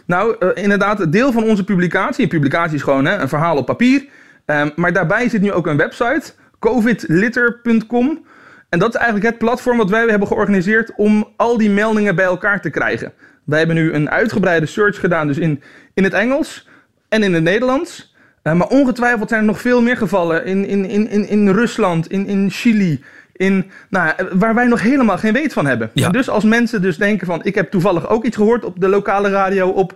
Nou, 0.06 0.36
uh, 0.40 0.48
inderdaad, 0.54 1.12
deel 1.12 1.32
van 1.32 1.44
onze 1.44 1.64
publicatie. 1.64 2.22
Een 2.22 2.28
publicatie 2.28 2.76
is 2.76 2.82
gewoon 2.82 3.04
hè, 3.04 3.18
een 3.18 3.28
verhaal 3.28 3.56
op 3.56 3.66
papier. 3.66 4.04
Um, 4.46 4.72
maar 4.76 4.92
daarbij 4.92 5.28
zit 5.28 5.40
nu 5.40 5.52
ook 5.52 5.66
een 5.66 5.76
website, 5.76 6.32
covidlitter.com. 6.58 8.26
En 8.68 8.78
dat 8.78 8.88
is 8.88 8.94
eigenlijk 8.94 9.30
het 9.30 9.38
platform 9.38 9.76
wat 9.76 9.90
wij 9.90 10.06
hebben 10.06 10.28
georganiseerd 10.28 10.92
om 10.96 11.32
al 11.36 11.58
die 11.58 11.70
meldingen 11.70 12.14
bij 12.14 12.24
elkaar 12.24 12.60
te 12.60 12.70
krijgen. 12.70 13.12
Wij 13.44 13.58
hebben 13.58 13.76
nu 13.76 13.92
een 13.92 14.10
uitgebreide 14.10 14.66
search 14.66 15.00
gedaan, 15.00 15.26
dus 15.26 15.38
in, 15.38 15.62
in 15.94 16.04
het 16.04 16.12
Engels 16.12 16.68
en 17.08 17.22
in 17.22 17.34
het 17.34 17.42
Nederlands. 17.42 18.16
Uh, 18.42 18.52
maar 18.52 18.68
ongetwijfeld 18.68 19.28
zijn 19.28 19.40
er 19.40 19.46
nog 19.46 19.60
veel 19.60 19.82
meer 19.82 19.96
gevallen 19.96 20.44
in, 20.44 20.66
in, 20.66 21.08
in, 21.08 21.28
in 21.28 21.48
Rusland, 21.48 22.10
in, 22.10 22.26
in 22.26 22.50
Chili, 22.50 23.04
in, 23.32 23.70
nou, 23.90 24.12
waar 24.32 24.54
wij 24.54 24.66
nog 24.66 24.80
helemaal 24.80 25.18
geen 25.18 25.32
weet 25.32 25.52
van 25.52 25.66
hebben. 25.66 25.90
Ja. 25.94 26.08
dus 26.08 26.28
als 26.28 26.44
mensen 26.44 26.82
dus 26.82 26.96
denken 26.96 27.26
van 27.26 27.44
ik 27.44 27.54
heb 27.54 27.70
toevallig 27.70 28.08
ook 28.08 28.24
iets 28.24 28.36
gehoord 28.36 28.64
op 28.64 28.80
de 28.80 28.88
lokale 28.88 29.30
radio 29.30 29.68
op, 29.68 29.94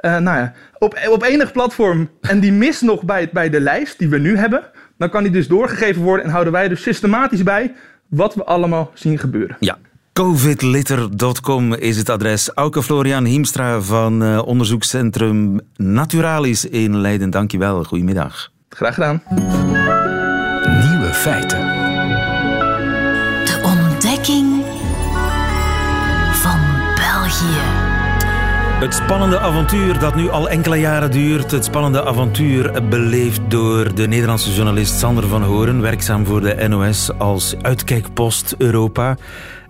uh, 0.00 0.18
nou 0.18 0.38
ja, 0.38 0.52
op, 0.78 0.98
op 1.08 1.22
enig 1.22 1.52
platform 1.52 2.10
en 2.20 2.40
die 2.40 2.52
mist 2.52 2.82
nog 2.82 3.02
bij, 3.02 3.28
bij 3.32 3.50
de 3.50 3.60
lijst 3.60 3.98
die 3.98 4.08
we 4.08 4.18
nu 4.18 4.36
hebben, 4.36 4.62
dan 4.98 5.10
kan 5.10 5.22
die 5.22 5.32
dus 5.32 5.48
doorgegeven 5.48 6.02
worden 6.02 6.24
en 6.24 6.30
houden 6.30 6.52
wij 6.52 6.68
dus 6.68 6.82
systematisch 6.82 7.42
bij 7.42 7.74
wat 8.08 8.34
we 8.34 8.44
allemaal 8.44 8.90
zien 8.94 9.18
gebeuren. 9.18 9.56
Ja, 9.60 9.78
covidlitter.com 10.20 11.74
is 11.74 11.96
het 11.96 12.08
adres. 12.08 12.50
Auke 12.54 12.82
Florian 12.82 13.24
Hiemstra 13.24 13.80
van 13.80 14.22
uh, 14.22 14.46
onderzoekscentrum 14.46 15.60
Naturalis 15.76 16.64
in 16.64 16.96
Leiden. 16.96 17.30
Dankjewel. 17.30 17.84
Goedemiddag. 17.84 18.50
Graag 18.68 18.94
gedaan. 18.94 19.22
Nieuwe 20.88 21.10
feiten. 21.12 21.58
De 23.44 23.60
ontdekking 23.62 24.62
van 26.32 26.60
België. 26.94 27.88
Het 28.80 28.94
spannende 28.94 29.38
avontuur 29.38 29.98
dat 29.98 30.14
nu 30.14 30.28
al 30.28 30.48
enkele 30.48 30.76
jaren 30.76 31.10
duurt. 31.10 31.50
Het 31.50 31.64
spannende 31.64 32.04
avontuur 32.04 32.88
beleefd 32.88 33.40
door 33.48 33.94
de 33.94 34.08
Nederlandse 34.08 34.52
journalist 34.54 34.98
Sander 34.98 35.26
van 35.26 35.42
Horen, 35.42 35.80
werkzaam 35.80 36.26
voor 36.26 36.40
de 36.40 36.68
NOS 36.68 37.10
als 37.18 37.54
uitkijkpost 37.62 38.54
Europa 38.58 39.16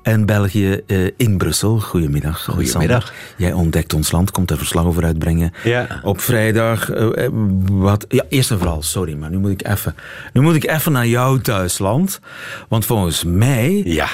en 0.02 0.26
België 0.26 0.80
uh, 0.86 1.10
in 1.16 1.38
Brussel. 1.38 1.80
Goedemiddag. 1.80 2.44
Goedemiddag. 2.44 3.12
Jij 3.36 3.52
ontdekt 3.52 3.94
ons 3.94 4.10
land, 4.10 4.30
komt 4.30 4.50
er 4.50 4.58
verslag 4.58 4.84
over 4.84 5.04
uitbrengen. 5.04 5.52
Ja. 5.64 6.00
Op 6.02 6.20
vrijdag. 6.20 6.94
Uh, 6.94 7.28
wat, 7.62 8.04
ja, 8.08 8.24
eerst 8.28 8.50
en 8.50 8.58
vooral, 8.58 8.82
sorry, 8.82 9.14
maar 9.14 9.30
nu 9.30 9.38
moet 9.38 9.50
ik 9.50 9.66
even. 9.66 9.94
Nu 10.32 10.40
moet 10.40 10.54
ik 10.54 10.70
even 10.70 10.92
naar 10.92 11.06
jouw 11.06 11.38
thuisland. 11.38 12.20
Want 12.68 12.86
volgens 12.86 13.24
mij. 13.24 13.82
Ja. 13.84 14.08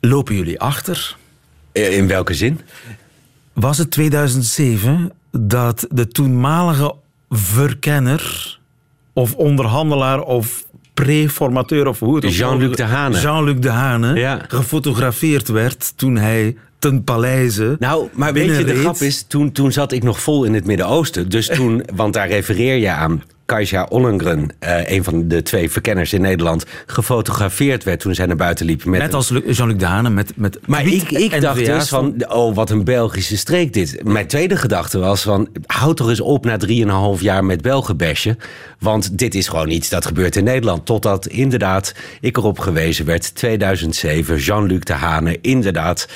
Lopen 0.00 0.34
jullie 0.34 0.60
achter? 0.60 1.16
In 1.72 2.06
welke 2.06 2.34
zin? 2.34 2.60
Was 3.52 3.78
het 3.78 3.90
2007 3.90 5.12
dat 5.30 5.86
de 5.90 6.08
toenmalige 6.08 6.94
verkenner 7.28 8.58
of 9.12 9.34
onderhandelaar 9.34 10.20
of 10.22 10.66
preformateur 11.04 11.86
of 11.86 11.98
hoe 11.98 12.16
het 12.16 12.36
Jean-Luc 12.36 12.76
de 12.76 12.82
Hane. 12.82 13.20
Jean-Luc 13.20 13.58
de 13.58 13.68
Hane 13.68 14.14
ja. 14.14 14.40
gefotografeerd 14.48 15.48
werd 15.48 15.92
toen 15.96 16.16
hij 16.16 16.56
ten 16.78 17.04
paleize. 17.04 17.76
Nou, 17.78 18.08
maar 18.12 18.32
weet 18.32 18.56
je, 18.56 18.64
de 18.64 18.74
grap 18.74 18.96
is, 18.96 19.24
toen, 19.28 19.52
toen 19.52 19.72
zat 19.72 19.92
ik 19.92 20.02
nog 20.02 20.20
vol 20.20 20.44
in 20.44 20.54
het 20.54 20.66
Midden-Oosten. 20.66 21.28
Dus 21.28 21.46
toen, 21.46 21.82
want 21.94 22.14
daar 22.14 22.28
refereer 22.28 22.76
je 22.76 22.90
aan. 22.90 23.22
Kajsa 23.50 23.86
Ollengren, 23.88 24.48
uh, 24.60 24.90
een 24.90 25.04
van 25.04 25.28
de 25.28 25.42
twee 25.42 25.70
verkenners 25.70 26.12
in 26.12 26.20
Nederland, 26.20 26.64
gefotografeerd 26.86 27.84
werd 27.84 28.00
toen 28.00 28.14
zij 28.14 28.26
naar 28.26 28.36
buiten 28.36 28.66
liep. 28.66 28.84
Met 28.84 29.00
Net 29.00 29.14
als 29.14 29.32
Jean-Luc 29.46 29.76
Dane 29.76 30.10
met, 30.10 30.32
met 30.36 30.58
Maar 30.66 30.86
ik, 30.86 31.10
ik 31.10 31.40
dacht 31.40 31.64
dus 31.64 31.88
van, 31.88 32.24
oh 32.28 32.54
wat 32.54 32.70
een 32.70 32.84
Belgische 32.84 33.36
streek 33.36 33.72
dit. 33.72 34.04
Mijn 34.04 34.26
tweede 34.26 34.56
gedachte 34.56 34.98
was 34.98 35.22
van, 35.22 35.48
houd 35.66 35.96
toch 35.96 36.08
eens 36.08 36.20
op 36.20 36.44
na 36.44 36.56
drieënhalf 36.56 37.20
jaar 37.20 37.44
met 37.44 37.62
Belgenbesje. 37.62 38.36
Want 38.78 39.18
dit 39.18 39.34
is 39.34 39.48
gewoon 39.48 39.70
iets 39.70 39.88
dat 39.88 40.06
gebeurt 40.06 40.36
in 40.36 40.44
Nederland. 40.44 40.86
Totdat 40.86 41.26
inderdaad 41.26 41.94
ik 42.20 42.36
erop 42.36 42.58
gewezen 42.58 43.04
werd, 43.04 43.34
2007, 43.34 44.36
Jean-Luc 44.38 44.80
de 44.80 44.92
Hane, 44.92 45.38
inderdaad. 45.40 46.08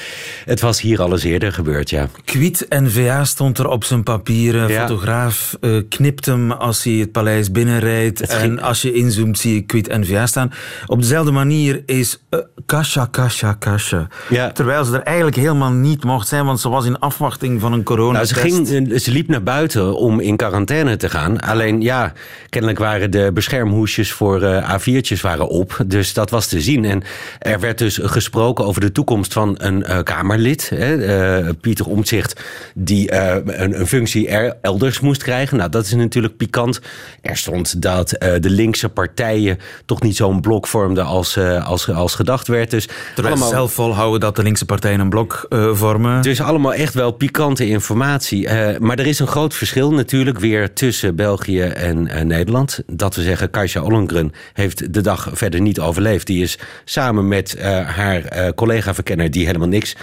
Het 0.44 0.60
was 0.60 0.80
hier 0.80 1.02
al 1.02 1.12
eens 1.12 1.24
eerder 1.24 1.52
gebeurd, 1.52 1.90
ja. 1.90 2.08
Kwiet 2.24 2.66
NVA 2.68 3.24
stond 3.24 3.58
er 3.58 3.68
op 3.68 3.84
zijn 3.84 4.02
papieren. 4.02 4.68
Ja. 4.68 4.80
Fotograaf 4.80 5.56
uh, 5.60 5.82
knipt 5.88 6.26
hem 6.26 6.52
als 6.52 6.84
hij 6.84 6.92
het 6.92 7.12
paleis 7.12 7.22
binnenrijdt. 7.52 8.20
En 8.20 8.60
als 8.60 8.82
je 8.82 8.92
inzoomt 8.92 9.38
zie 9.38 9.54
je 9.54 9.60
Quid 9.60 9.88
NVA 9.88 10.26
staan. 10.26 10.52
Op 10.86 11.00
dezelfde 11.00 11.30
manier 11.30 11.82
is 11.86 12.22
uh, 12.30 12.40
Kasha, 12.66 13.06
Kasha, 13.10 13.52
Kasha. 13.52 14.08
Ja. 14.28 14.52
Terwijl 14.52 14.84
ze 14.84 14.94
er 14.94 15.02
eigenlijk 15.02 15.36
helemaal 15.36 15.70
niet 15.70 16.04
mocht 16.04 16.28
zijn, 16.28 16.44
want 16.44 16.60
ze 16.60 16.68
was 16.68 16.86
in 16.86 16.98
afwachting 16.98 17.60
van 17.60 17.72
een 17.72 17.82
corona. 17.82 18.12
Nou, 18.12 18.26
ze, 18.26 18.34
ging, 18.34 18.66
ze 19.00 19.10
liep 19.10 19.28
naar 19.28 19.42
buiten 19.42 19.96
om 19.96 20.20
in 20.20 20.36
quarantaine 20.36 20.96
te 20.96 21.08
gaan. 21.08 21.40
Alleen 21.40 21.80
ja, 21.80 22.12
kennelijk 22.48 22.78
waren 22.78 23.10
de 23.10 23.30
beschermhoesjes 23.34 24.12
voor 24.12 24.42
uh, 24.42 24.78
A4'tjes 24.78 25.20
waren 25.20 25.48
op. 25.48 25.76
Dus 25.86 26.12
dat 26.12 26.30
was 26.30 26.46
te 26.46 26.60
zien. 26.60 26.84
En 26.84 27.02
er 27.38 27.60
werd 27.60 27.78
dus 27.78 27.98
gesproken 28.02 28.64
over 28.64 28.80
de 28.80 28.92
toekomst 28.92 29.32
van 29.32 29.54
een 29.58 29.84
uh, 29.88 29.98
Kamerlid. 30.02 30.68
Hè, 30.74 31.54
Pieter 31.54 31.86
Omtzigt, 31.86 32.40
die 32.74 33.12
een, 33.14 33.80
een 33.80 33.86
functie 33.86 34.28
er 34.28 34.56
elders 34.60 35.00
moest 35.00 35.22
krijgen. 35.22 35.56
Nou, 35.56 35.70
dat 35.70 35.84
is 35.84 35.94
natuurlijk 35.94 36.36
pikant. 36.36 36.80
Er 37.20 37.36
stond 37.36 37.82
dat 37.82 38.08
de 38.08 38.50
linkse 38.50 38.88
partijen 38.88 39.58
toch 39.84 40.02
niet 40.02 40.16
zo'n 40.16 40.40
blok 40.40 40.66
vormden 40.66 41.04
als, 41.04 41.38
als, 41.64 41.90
als 41.90 42.14
gedacht 42.14 42.48
werd. 42.48 42.70
Dus 42.70 42.88
Terwijl 43.14 43.34
allemaal... 43.34 43.52
zelf 43.52 43.72
volhouden 43.72 44.20
dat 44.20 44.36
de 44.36 44.42
linkse 44.42 44.64
partijen 44.64 45.00
een 45.00 45.08
blok 45.08 45.46
vormen. 45.72 46.22
Dus 46.22 46.40
allemaal 46.40 46.74
echt 46.74 46.94
wel 46.94 47.10
pikante 47.12 47.66
informatie. 47.68 48.48
maar 48.78 48.98
er 48.98 49.06
is 49.06 49.18
een 49.18 49.26
groot 49.26 49.54
verschil 49.54 49.92
natuurlijk 49.92 50.38
weer 50.38 50.72
tussen 50.72 51.16
België 51.16 51.60
en 51.60 52.26
Nederland. 52.26 52.80
Dat 52.86 53.14
we 53.14 53.22
zeggen, 53.22 53.50
Kajsa 53.50 53.82
Ollengren 53.82 54.32
heeft 54.52 54.94
de 54.94 55.00
dag 55.00 55.28
verder 55.32 55.60
niet 55.60 55.80
overleefd. 55.80 56.26
Die 56.26 56.42
is 56.42 56.58
samen 56.84 57.28
met 57.28 57.60
haar 57.86 58.52
collega-verkenner, 58.54 59.30
die 59.30 59.46
helemaal 59.46 59.68
niks 59.68 59.96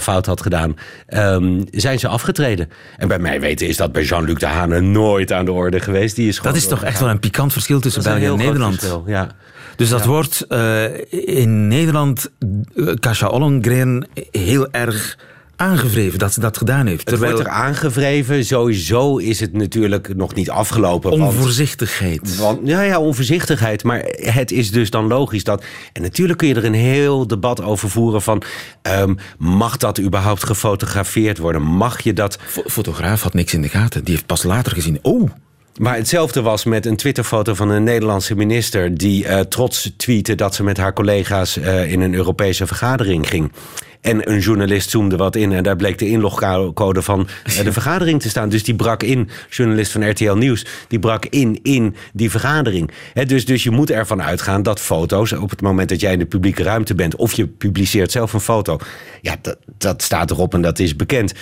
fout 0.00 0.26
had 0.26 0.40
gedaan, 0.40 0.76
um, 1.08 1.64
zijn 1.70 1.98
ze 1.98 2.08
afgetreden. 2.08 2.70
En 2.96 3.08
bij 3.08 3.18
mij 3.18 3.40
weten 3.40 3.66
is 3.66 3.76
dat 3.76 3.92
bij 3.92 4.02
Jean-Luc 4.02 4.38
de 4.38 4.46
Hane 4.46 4.80
nooit 4.80 5.32
aan 5.32 5.44
de 5.44 5.52
orde 5.52 5.80
geweest. 5.80 6.16
Die 6.16 6.28
is 6.28 6.38
dat 6.46 6.56
is 6.56 6.68
toch 6.68 6.82
echt 6.82 7.00
wel 7.00 7.08
een 7.08 7.20
pikant 7.20 7.52
verschil 7.52 7.80
tussen 7.80 8.02
België 8.02 8.24
en 8.24 8.36
Nederland. 8.36 8.74
Verschil, 8.74 9.04
ja. 9.06 9.30
Dus 9.76 9.88
dat 9.88 10.04
wordt 10.04 10.46
uh, 10.48 10.84
in 11.10 11.68
Nederland 11.68 12.30
uh, 12.74 12.94
Kasha 12.94 13.28
Ollengren 13.28 14.08
heel 14.30 14.70
erg 14.70 15.16
aangevreven 15.56 16.18
dat 16.18 16.32
ze 16.32 16.40
dat 16.40 16.56
gedaan 16.56 16.86
heeft. 16.86 17.06
Terwijl... 17.06 17.32
Het 17.32 17.42
wordt 17.42 17.56
er 17.56 17.62
aangevreven. 17.64 18.44
Sowieso 18.44 19.16
is 19.16 19.40
het 19.40 19.52
natuurlijk 19.52 20.16
nog 20.16 20.34
niet 20.34 20.50
afgelopen. 20.50 21.10
Onvoorzichtigheid. 21.10 22.36
Want, 22.36 22.60
ja, 22.64 22.80
ja, 22.82 22.98
onvoorzichtigheid. 22.98 23.84
Maar 23.84 24.02
het 24.16 24.50
is 24.52 24.70
dus 24.70 24.90
dan 24.90 25.06
logisch 25.06 25.44
dat... 25.44 25.64
En 25.92 26.02
natuurlijk 26.02 26.38
kun 26.38 26.48
je 26.48 26.54
er 26.54 26.64
een 26.64 26.74
heel 26.74 27.26
debat 27.26 27.62
over 27.62 27.90
voeren 27.90 28.22
van... 28.22 28.42
Ehm, 28.82 29.14
mag 29.38 29.76
dat 29.76 30.00
überhaupt 30.00 30.44
gefotografeerd 30.44 31.38
worden? 31.38 31.62
Mag 31.62 32.00
je 32.00 32.12
dat... 32.12 32.38
fotograaf 32.66 33.22
had 33.22 33.34
niks 33.34 33.54
in 33.54 33.62
de 33.62 33.68
gaten. 33.68 34.04
Die 34.04 34.14
heeft 34.14 34.26
pas 34.26 34.42
later 34.42 34.72
gezien... 34.72 34.98
Oh, 35.02 35.30
maar 35.78 35.96
hetzelfde 35.96 36.42
was 36.42 36.64
met 36.64 36.86
een 36.86 36.96
Twitterfoto 36.96 37.54
van 37.54 37.70
een 37.70 37.84
Nederlandse 37.84 38.34
minister... 38.34 38.98
die 38.98 39.24
uh, 39.24 39.40
trots 39.40 39.92
tweette 39.96 40.34
dat 40.34 40.54
ze 40.54 40.62
met 40.62 40.76
haar 40.76 40.92
collega's 40.92 41.56
uh, 41.56 41.92
in 41.92 42.00
een 42.00 42.14
Europese 42.14 42.66
vergadering 42.66 43.28
ging. 43.28 43.52
En 44.00 44.30
een 44.30 44.38
journalist 44.38 44.90
zoomde 44.90 45.16
wat 45.16 45.36
in 45.36 45.52
en 45.52 45.62
daar 45.62 45.76
bleek 45.76 45.98
de 45.98 46.08
inlogcode 46.08 47.02
van 47.02 47.28
eh, 47.44 47.64
de 47.64 47.72
vergadering 47.72 48.20
te 48.20 48.28
staan. 48.28 48.48
Dus 48.48 48.64
die 48.64 48.74
brak 48.74 49.02
in, 49.02 49.28
journalist 49.50 49.92
van 49.92 50.10
RTL 50.10 50.32
Nieuws, 50.32 50.66
die 50.88 50.98
brak 50.98 51.26
in 51.26 51.60
in 51.62 51.94
die 52.12 52.30
vergadering. 52.30 52.90
dus, 53.26 53.44
dus 53.44 53.62
je 53.62 53.70
moet 53.70 53.90
ervan 53.90 54.22
uitgaan 54.22 54.62
dat 54.62 54.80
foto's, 54.80 55.32
op 55.32 55.50
het 55.50 55.60
moment 55.60 55.88
dat 55.88 56.00
jij 56.00 56.12
in 56.12 56.18
de 56.18 56.26
publieke 56.26 56.62
ruimte 56.62 56.94
bent, 56.94 57.16
of 57.16 57.32
je 57.32 57.46
publiceert 57.46 58.12
zelf 58.12 58.32
een 58.32 58.40
foto, 58.40 58.78
ja, 59.20 59.36
dat, 59.40 59.56
dat 59.78 60.02
staat 60.02 60.30
erop 60.30 60.54
en 60.54 60.62
dat 60.62 60.78
is 60.78 60.96
bekend 60.96 61.32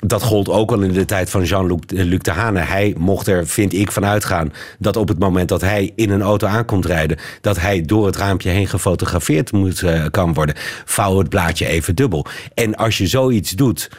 dat 0.00 0.22
gold 0.22 0.48
ook 0.48 0.72
al 0.72 0.80
in 0.80 0.92
de 0.92 1.04
tijd 1.04 1.30
van 1.30 1.44
Jean-Luc 1.44 2.18
de 2.18 2.30
Hane. 2.30 2.60
Hij 2.60 2.94
mocht 2.98 3.26
er, 3.26 3.46
vind 3.46 3.72
ik, 3.72 3.92
van 3.92 4.04
uitgaan 4.04 4.52
dat 4.78 4.96
op 4.96 5.08
het 5.08 5.18
moment 5.18 5.48
dat 5.48 5.60
hij 5.60 5.92
in 5.94 6.10
een 6.10 6.22
auto 6.22 6.46
aankomt 6.46 6.86
rijden, 6.86 7.18
dat 7.40 7.60
hij 7.60 7.82
door 7.82 8.06
het 8.06 8.16
raampje 8.16 8.50
heen 8.50 8.68
gefotografeerd 8.68 9.52
moet, 9.52 9.80
uh, 9.80 10.04
kan 10.10 10.34
worden. 10.34 10.54
Vouw 10.84 11.18
het 11.18 11.28
blaadje 11.28 11.66
even 11.66 11.94
dubbel. 11.94 12.26
En 12.54 12.74
als 12.74 12.98
je 12.98 13.06
zoiets 13.06 13.50
doet, 13.50 13.90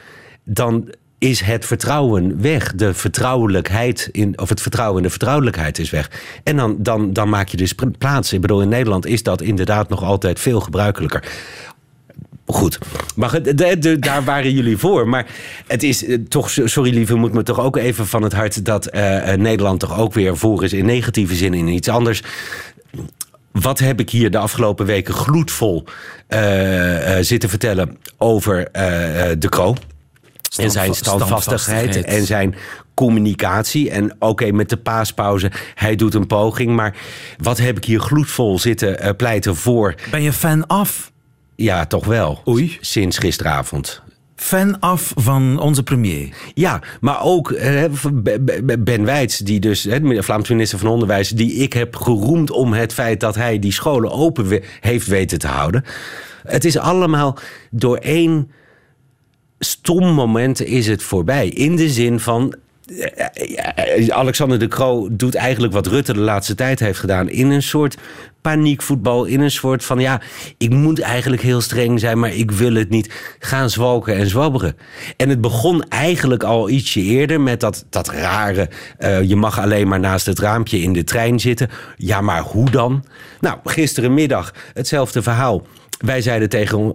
dan 0.44 0.90
is 1.22 1.42
het 1.42 1.66
vertrouwen 1.66 2.42
weg. 2.42 2.76
De 2.76 2.94
vertrouwelijkheid 2.94 4.10
in, 4.12 4.40
of 4.40 4.50
het 4.50 4.62
vertrouwen 4.62 4.98
in 4.98 5.04
de 5.04 5.10
vertrouwelijkheid 5.10 5.80
is 5.80 5.90
weg. 5.90 6.12
En 6.44 6.56
dan, 6.56 6.76
dan, 6.80 7.14
dan 7.14 7.30
maak 7.30 7.48
je 7.48 7.58
dus 7.58 7.76
plaats. 7.98 8.34
Ik 8.34 8.42
bedoel, 8.42 8.62
in 8.62 8.70
Nederland 8.70 9.06
is 9.06 9.24
dat 9.24 9.42
inderdaad 9.42 9.90
nog 9.90 10.04
altijd 10.04 10.40
veel 10.40 10.60
gebruikelijker. 10.60 11.24
Goed, 12.52 12.78
maar 13.16 13.40
daar 14.00 14.24
waren 14.24 14.52
jullie 14.52 14.78
voor. 14.78 15.08
Maar 15.08 15.26
het 15.68 15.84
is 15.84 16.06
eh, 16.06 16.18
toch, 16.28 16.50
sorry 16.50 16.94
lieve, 16.94 17.16
moet 17.16 17.34
me 17.34 17.44
toch 17.44 17.60
ook 17.60 17.78
even 17.78 18.08
van 18.08 18.24
het 18.24 18.34
hart 18.34 18.66
dat 18.66 18.96
uh, 18.96 19.34
Nederland 19.34 19.80
toch 19.80 20.00
ook 20.00 20.14
weer 20.14 20.38
voor 20.38 20.64
is 20.64 20.74
in 20.74 20.86
negatieve 20.86 21.36
zin 21.36 21.54
in 21.54 21.68
iets 21.68 21.90
anders. 21.90 22.24
Wat 23.52 23.80
heb 23.80 24.00
ik 24.00 24.10
hier 24.10 24.32
de 24.32 24.38
afgelopen 24.38 24.86
weken 24.86 25.14
gloedvol 25.14 25.84
uh, 26.30 27.18
zitten 27.22 27.50
vertellen 27.50 27.98
over 28.18 28.70
de 29.40 29.50
Kro? 29.50 29.76
en 30.58 30.72
zijn 30.72 30.94
standvastigheid 30.94 32.04
en 32.04 32.26
zijn 32.26 32.56
communicatie. 32.94 33.90
En 33.90 34.16
oké, 34.20 34.52
met 34.52 34.70
de 34.70 34.78
paaspauze, 34.78 35.52
hij 35.76 35.96
doet 35.96 36.14
een 36.14 36.28
poging. 36.28 36.76
Maar 36.76 36.96
wat 37.38 37.58
heb 37.58 37.78
ik 37.78 37.86
hier 37.86 38.00
gloedvol 38.00 38.60
zitten 38.60 39.16
pleiten 39.16 39.56
voor? 39.56 39.96
Ben 40.12 40.22
je 40.22 40.34
fan 40.34 40.68
af? 40.68 41.11
Ja, 41.62 41.86
toch 41.86 42.06
wel. 42.06 42.42
Oei. 42.48 42.78
Sinds 42.80 43.18
gisteravond. 43.18 44.02
Fan 44.36 44.80
af 44.80 45.14
van 45.16 45.60
onze 45.60 45.84
premier. 45.84 46.36
Ja, 46.54 46.82
maar 47.00 47.24
ook 47.24 47.56
Ben 48.80 49.06
Wijts, 49.06 49.38
die 49.38 49.60
dus, 49.60 49.82
de 49.82 50.24
Vlaamse 50.24 50.52
minister 50.54 50.80
van 50.80 50.90
Onderwijs, 50.90 51.30
die 51.30 51.54
ik 51.54 51.74
heb 51.74 51.96
geroemd 51.96 52.52
om 52.52 52.74
het 52.74 52.94
feit 52.94 53.20
dat 53.20 53.36
hij 53.36 53.60
die 53.60 53.72
scholen 53.72 54.12
open 54.12 54.62
heeft 54.80 55.08
weten 55.08 55.40
te 55.40 55.48
houden. 55.48 55.84
Het 56.44 56.66
is 56.66 56.78
allemaal 56.78 57.38
door 57.70 57.98
één 57.98 58.52
stom 59.60 60.14
moment 60.14 60.64
is 60.64 60.88
het 60.88 61.04
voorbij. 61.04 61.48
In 61.48 61.76
de 61.76 61.90
zin 61.90 62.20
van 62.20 62.56
Alexander 64.10 64.60
de 64.60 64.68
Croo 64.68 65.08
doet 65.12 65.36
eigenlijk 65.36 65.74
wat 65.74 65.88
Rutte 65.88 66.14
de 66.14 66.20
laatste 66.20 66.56
tijd 66.56 66.80
heeft 66.80 67.00
gedaan. 67.00 67.30
In 67.30 67.50
een 67.50 67.64
soort 67.64 67.98
paniekvoetbal. 68.42 69.26
In 69.26 69.40
een 69.40 69.52
soort 69.52 69.86
van 69.86 70.00
ja, 70.00 70.22
ik 70.58 70.70
moet 70.70 71.00
eigenlijk 71.00 71.42
heel 71.42 71.62
streng 71.62 72.00
zijn, 72.00 72.20
maar 72.20 72.36
ik 72.36 72.52
wil 72.52 72.74
het 72.74 72.90
niet. 72.90 73.36
Gaan 73.40 73.70
zwalken 73.70 74.16
en 74.16 74.28
zwabberen. 74.28 74.78
En 75.18 75.30
het 75.30 75.42
begon 75.42 75.84
eigenlijk 75.84 76.44
al 76.44 76.70
ietsje 76.70 77.02
eerder 77.02 77.42
met 77.42 77.60
dat, 77.60 77.86
dat 77.90 78.10
rare. 78.10 78.70
Je 79.24 79.36
mag 79.36 79.60
alleen 79.60 79.88
maar 79.88 80.00
naast 80.00 80.26
het 80.26 80.40
raampje 80.40 80.80
in 80.80 80.94
de 80.94 81.04
trein 81.04 81.40
zitten. 81.40 81.70
Ja, 81.98 82.22
maar 82.22 82.42
hoe 82.42 82.70
dan? 82.70 83.06
Nou, 83.40 83.58
gisterenmiddag 83.64 84.54
hetzelfde 84.74 85.22
verhaal. 85.22 85.66
Wij 86.02 86.22
zeiden 86.22 86.50
tegen, 86.50 86.94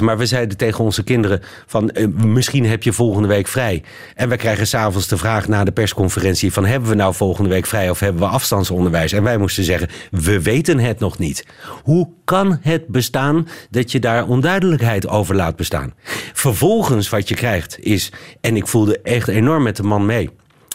maar 0.00 0.18
we 0.18 0.26
zeiden 0.26 0.56
tegen 0.56 0.84
onze 0.84 1.04
kinderen 1.04 1.40
van 1.66 1.90
uh, 1.94 2.06
misschien 2.08 2.66
heb 2.66 2.82
je 2.82 2.92
volgende 2.92 3.28
week 3.28 3.46
vrij. 3.46 3.82
En 4.14 4.28
wij 4.28 4.36
krijgen 4.36 4.66
s'avonds 4.66 5.08
de 5.08 5.16
vraag 5.16 5.48
na 5.48 5.64
de 5.64 5.72
persconferentie 5.72 6.52
van 6.52 6.64
hebben 6.64 6.88
we 6.88 6.94
nou 6.94 7.14
volgende 7.14 7.50
week 7.50 7.66
vrij 7.66 7.90
of 7.90 8.00
hebben 8.00 8.22
we 8.22 8.28
afstandsonderwijs? 8.28 9.12
En 9.12 9.22
wij 9.22 9.38
moesten 9.38 9.64
zeggen, 9.64 9.88
we 10.10 10.42
weten 10.42 10.78
het 10.78 10.98
nog 10.98 11.18
niet. 11.18 11.46
Hoe 11.82 12.08
kan 12.24 12.58
het 12.60 12.86
bestaan 12.86 13.48
dat 13.70 13.92
je 13.92 13.98
daar 13.98 14.26
onduidelijkheid 14.26 15.08
over 15.08 15.34
laat 15.34 15.56
bestaan? 15.56 15.94
Vervolgens 16.32 17.08
wat 17.08 17.28
je 17.28 17.34
krijgt 17.34 17.78
is, 17.80 18.12
en 18.40 18.56
ik 18.56 18.66
voelde 18.66 19.00
echt 19.02 19.28
enorm 19.28 19.62
met 19.62 19.76
de 19.76 19.82
man 19.82 20.06
mee. 20.06 20.30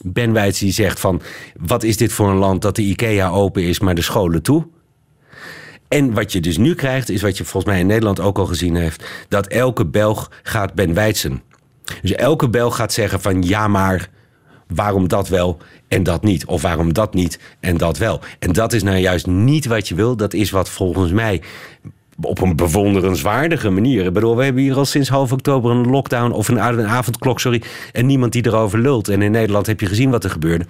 Ben 0.05 0.33
Wijts 0.33 0.59
die 0.59 0.71
zegt 0.71 0.99
van, 0.99 1.21
wat 1.59 1.83
is 1.83 1.97
dit 1.97 2.13
voor 2.13 2.29
een 2.29 2.37
land 2.37 2.61
dat 2.61 2.75
de 2.75 2.81
IKEA 2.81 3.29
open 3.29 3.63
is, 3.63 3.79
maar 3.79 3.95
de 3.95 4.01
scholen 4.01 4.41
toe? 4.41 4.67
En 5.87 6.13
wat 6.13 6.31
je 6.31 6.39
dus 6.39 6.57
nu 6.57 6.75
krijgt, 6.75 7.09
is 7.09 7.21
wat 7.21 7.37
je 7.37 7.43
volgens 7.43 7.73
mij 7.73 7.81
in 7.81 7.87
Nederland 7.87 8.19
ook 8.19 8.37
al 8.37 8.45
gezien 8.45 8.75
heeft, 8.75 9.05
dat 9.29 9.47
elke 9.47 9.85
Belg 9.85 10.31
gaat 10.43 10.73
Ben 10.73 10.93
Wijtsen. 10.93 11.41
Dus 12.01 12.11
elke 12.11 12.49
Belg 12.49 12.75
gaat 12.75 12.93
zeggen 12.93 13.21
van 13.21 13.41
ja, 13.41 13.67
maar 13.67 14.09
waarom 14.67 15.07
dat 15.07 15.27
wel 15.27 15.57
en 15.87 16.03
dat 16.03 16.23
niet? 16.23 16.45
Of 16.45 16.61
waarom 16.61 16.93
dat 16.93 17.13
niet 17.13 17.39
en 17.59 17.77
dat 17.77 17.97
wel? 17.97 18.19
En 18.39 18.51
dat 18.51 18.73
is 18.73 18.83
nou 18.83 18.97
juist 18.97 19.27
niet 19.27 19.65
wat 19.65 19.87
je 19.87 19.95
wil. 19.95 20.15
Dat 20.15 20.33
is 20.33 20.49
wat 20.51 20.69
volgens 20.69 21.11
mij 21.11 21.41
op 22.21 22.41
een 22.41 22.55
bewonderenswaardige 22.55 23.69
manier. 23.69 24.05
Ik 24.05 24.13
bedoel, 24.13 24.35
we 24.35 24.43
hebben 24.43 24.61
hier 24.61 24.75
al 24.75 24.85
sinds 24.85 25.09
half 25.09 25.31
oktober 25.31 25.71
een 25.71 25.89
lockdown 25.89 26.31
of 26.31 26.47
een 26.47 26.87
avondklok, 26.87 27.39
sorry, 27.39 27.61
en 27.91 28.05
niemand 28.05 28.31
die 28.31 28.45
erover 28.45 28.79
lult. 28.79 29.07
En 29.07 29.21
in 29.21 29.31
Nederland 29.31 29.65
heb 29.65 29.79
je 29.79 29.85
gezien 29.85 30.09
wat 30.09 30.23
er 30.23 30.29
gebeurde. 30.29 30.65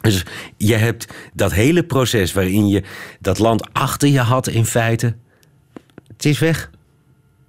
Dus 0.00 0.24
je 0.56 0.74
hebt 0.74 1.06
dat 1.34 1.52
hele 1.52 1.84
proces 1.84 2.32
waarin 2.32 2.68
je 2.68 2.82
dat 3.20 3.38
land 3.38 3.68
achter 3.72 4.08
je 4.08 4.20
had 4.20 4.48
in 4.48 4.66
feite. 4.66 5.16
Het 6.06 6.24
is 6.24 6.38
weg. 6.38 6.70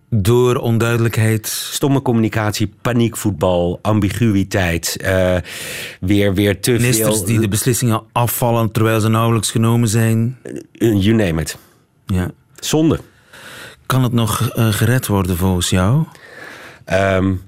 Door 0.10 0.56
onduidelijkheid. 0.56 1.48
Stomme 1.48 2.02
communicatie, 2.02 2.74
paniekvoetbal, 2.82 3.80
ambiguïteit. 3.82 4.98
Uh, 5.02 5.36
weer, 6.00 6.34
weer 6.34 6.62
te 6.62 6.72
Ministers 6.72 7.18
veel... 7.18 7.26
die 7.26 7.40
de 7.40 7.48
beslissingen 7.48 8.04
afvallen 8.12 8.72
terwijl 8.72 9.00
ze 9.00 9.10
nauwelijks 9.10 9.52
genomen 9.52 9.88
zijn. 9.88 10.38
Eh, 10.44 11.04
you 11.04 11.16
name 11.16 11.42
it. 11.42 11.58
Ja. 12.06 12.32
Zonde. 12.60 13.00
Kan 13.86 14.04
het 14.04 14.14
nog 14.14 14.56
uh, 14.56 14.68
gered 14.72 15.08
worden 15.08 15.38
volgens 15.38 15.70
jou? 15.70 16.06
Um, 16.94 17.42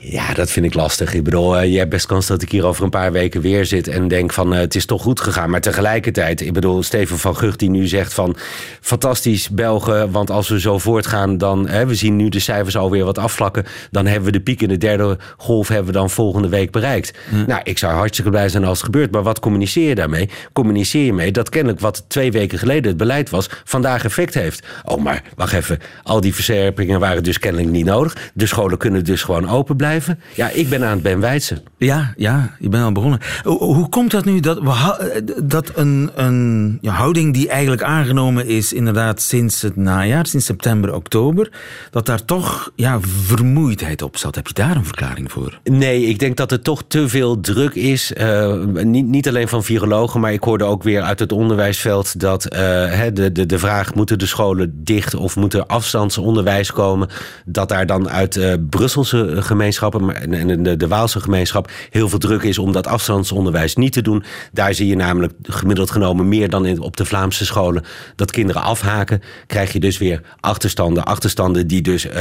ja, 0.00 0.34
dat 0.34 0.50
vind 0.50 0.66
ik 0.66 0.74
lastig. 0.74 1.14
Ik 1.14 1.24
bedoel, 1.24 1.62
uh, 1.62 1.72
je 1.72 1.78
hebt 1.78 1.90
best 1.90 2.06
kans 2.06 2.26
dat 2.26 2.42
ik 2.42 2.50
hier 2.50 2.66
over 2.66 2.84
een 2.84 2.90
paar 2.90 3.12
weken 3.12 3.40
weer 3.40 3.64
zit 3.66 3.88
en 3.88 4.08
denk 4.08 4.32
van 4.32 4.52
uh, 4.52 4.58
het 4.58 4.74
is 4.74 4.86
toch 4.86 5.02
goed 5.02 5.20
gegaan. 5.20 5.50
Maar 5.50 5.60
tegelijkertijd, 5.60 6.40
ik 6.40 6.52
bedoel, 6.52 6.82
Steven 6.82 7.18
van 7.18 7.36
Gucht 7.36 7.58
die 7.58 7.70
nu 7.70 7.86
zegt 7.86 8.14
van 8.14 8.36
fantastisch 8.80 9.48
Belgen, 9.48 10.10
want 10.10 10.30
als 10.30 10.48
we 10.48 10.60
zo 10.60 10.78
voortgaan, 10.78 11.38
dan 11.38 11.68
hè, 11.68 11.86
we 11.86 11.94
zien 11.94 12.16
nu 12.16 12.28
de 12.28 12.38
cijfers 12.38 12.76
alweer 12.76 13.04
wat 13.04 13.18
afvlakken. 13.18 13.64
Dan 13.90 14.06
hebben 14.06 14.24
we 14.24 14.32
de 14.32 14.40
piek 14.40 14.62
in 14.62 14.68
de 14.68 14.78
derde 14.78 15.18
golf 15.36 15.68
hebben 15.68 15.86
we 15.86 15.92
dan 15.92 16.10
volgende 16.10 16.48
week 16.48 16.70
bereikt. 16.70 17.18
Nou, 17.46 17.60
ik 17.64 17.78
zou 17.78 17.92
hartstikke 17.92 18.30
blij 18.30 18.48
zijn 18.48 18.64
als 18.64 18.76
het 18.76 18.84
gebeurt. 18.84 19.10
Maar 19.10 19.22
wat 19.22 19.40
communiceer 19.40 19.88
je 19.88 19.94
daarmee? 19.94 20.30
Communiceer 20.52 21.04
je 21.04 21.12
mee 21.12 21.32
dat 21.32 21.48
kennelijk 21.48 21.80
wat 21.80 22.04
twee 22.08 22.32
weken 22.32 22.58
geleden 22.58 22.88
het 22.88 22.96
beleid 22.96 23.30
was, 23.30 23.50
vandaag 23.64 24.04
effect 24.04 24.34
heeft. 24.34 24.66
Oh, 24.84 25.02
maar 25.02 25.22
wacht 25.36 25.52
even, 25.52 25.78
al 26.02 26.20
die 26.20 26.34
verscherpingen 26.34 27.00
waren 27.00 27.22
dus 27.22 27.38
kennelijk 27.38 27.70
niet 27.70 27.84
nodig. 27.84 28.16
De 28.34 28.46
scholen 28.46 28.78
kunnen 28.78 29.04
dus 29.04 29.22
gewoon 29.22 29.48
open 29.48 29.76
blijven 29.76 29.86
blijven? 29.88 30.20
Ja, 30.34 30.50
ik 30.50 30.68
ben 30.68 30.84
aan 30.84 30.90
het 30.90 31.02
Ben 31.02 31.20
Weidsen. 31.20 31.62
Ja, 31.76 32.14
ja, 32.16 32.56
je 32.58 32.68
bent 32.68 32.84
al 32.84 32.92
begonnen. 32.92 33.20
Hoe, 33.44 33.88
komt 33.88 34.10
dat 34.10 34.24
nu 34.24 34.40
dat, 34.40 34.58
we 34.58 35.22
dat 35.42 35.72
een, 35.74 36.10
een 36.14 36.78
ja, 36.80 36.92
houding 36.92 37.34
die 37.34 37.48
eigenlijk 37.48 37.82
aangenomen 37.82 38.46
is, 38.46 38.72
inderdaad 38.72 39.20
sinds 39.20 39.62
het 39.62 39.76
najaar, 39.76 40.26
sinds 40.26 40.46
september, 40.46 40.94
oktober, 40.94 41.50
dat 41.90 42.06
daar 42.06 42.24
toch 42.24 42.70
ja, 42.74 42.98
vermoeidheid 43.00 44.02
op 44.02 44.16
zat? 44.16 44.34
Heb 44.34 44.46
je 44.46 44.54
daar 44.54 44.76
een 44.76 44.84
verklaring 44.84 45.32
voor? 45.32 45.58
Nee, 45.64 46.04
ik 46.04 46.18
denk 46.18 46.36
dat 46.36 46.52
er 46.52 46.62
toch 46.62 46.82
te 46.88 47.08
veel 47.08 47.40
druk 47.40 47.74
is. 47.74 48.12
Uh, 48.20 48.64
niet, 48.64 49.06
niet 49.06 49.28
alleen 49.28 49.48
van 49.48 49.64
virologen, 49.64 50.20
maar 50.20 50.32
ik 50.32 50.42
hoorde 50.42 50.64
ook 50.64 50.82
weer 50.82 51.02
uit 51.02 51.18
het 51.18 51.32
onderwijsveld 51.32 52.20
dat 52.20 52.44
uh, 52.44 52.58
de, 53.12 53.32
de, 53.32 53.46
de 53.46 53.58
vraag: 53.58 53.94
moeten 53.94 54.18
de 54.18 54.26
scholen 54.26 54.84
dicht 54.84 55.14
of 55.14 55.36
moet 55.36 55.54
er 55.54 55.66
afstandsonderwijs 55.66 56.72
komen? 56.72 57.08
Dat 57.44 57.68
daar 57.68 57.86
dan 57.86 58.08
uit 58.08 58.36
uh, 58.36 58.54
Brusselse 58.70 59.42
gemeenschappen 59.78 60.32
en 60.32 60.62
de, 60.62 60.76
de 60.76 60.88
Waalse 60.88 61.20
gemeenschap 61.20 61.70
heel 61.90 62.08
veel 62.08 62.18
druk 62.18 62.42
is 62.42 62.58
om 62.58 62.72
dat 62.72 62.86
afstandsonderwijs 62.86 63.76
niet 63.76 63.92
te 63.92 64.02
doen. 64.02 64.24
Daar 64.52 64.74
zie 64.74 64.86
je 64.86 64.96
namelijk 64.96 65.32
gemiddeld 65.42 65.90
genomen 65.90 66.28
meer 66.28 66.50
dan 66.50 66.66
in, 66.66 66.80
op 66.80 66.96
de 66.96 67.04
Vlaamse 67.04 67.44
scholen 67.44 67.84
dat 68.16 68.30
kinderen 68.30 68.62
afhaken. 68.62 69.22
Krijg 69.46 69.72
je 69.72 69.80
dus 69.80 69.98
weer 69.98 70.20
achterstanden. 70.40 71.04
Achterstanden 71.04 71.66
die 71.66 71.82
dus 71.82 72.06
uh, 72.06 72.12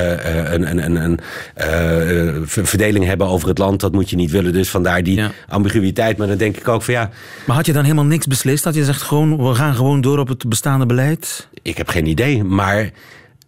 een, 0.54 0.70
een, 0.72 0.96
een, 0.96 1.20
een 1.56 2.48
verdeling 2.48 3.06
hebben 3.06 3.28
over 3.28 3.48
het 3.48 3.58
land. 3.58 3.80
Dat 3.80 3.92
moet 3.92 4.10
je 4.10 4.16
niet 4.16 4.32
willen. 4.32 4.54
Dus 4.54 4.70
vandaar 4.70 5.04
die 5.04 5.22
ambiguïteit. 5.48 6.18
Maar 6.18 6.28
dan 6.28 6.38
denk 6.38 6.58
ik 6.58 6.68
ook 6.68 6.82
van 6.82 6.94
ja. 6.94 7.10
Maar 7.46 7.56
had 7.56 7.66
je 7.66 7.74
dan 7.74 7.84
helemaal 7.84 8.06
niks 8.06 8.28
beslist? 8.28 8.64
Dat 8.64 8.76
je 8.76 8.86
zegt 8.86 9.02
gewoon, 9.02 9.48
we 9.48 9.56
gaan 9.56 9.76
gewoon 9.76 10.02
door 10.02 10.20
op 10.20 10.28
het 10.28 10.50
bestaande 10.50 10.86
beleid? 10.86 11.48
Ik 11.62 11.78
heb 11.78 11.90
geen 11.90 12.06
idee. 12.06 12.44
Maar 12.44 12.92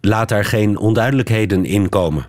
laat 0.00 0.28
daar 0.28 0.44
geen 0.44 0.78
onduidelijkheden 0.78 1.64
in 1.64 1.88
komen 1.88 2.26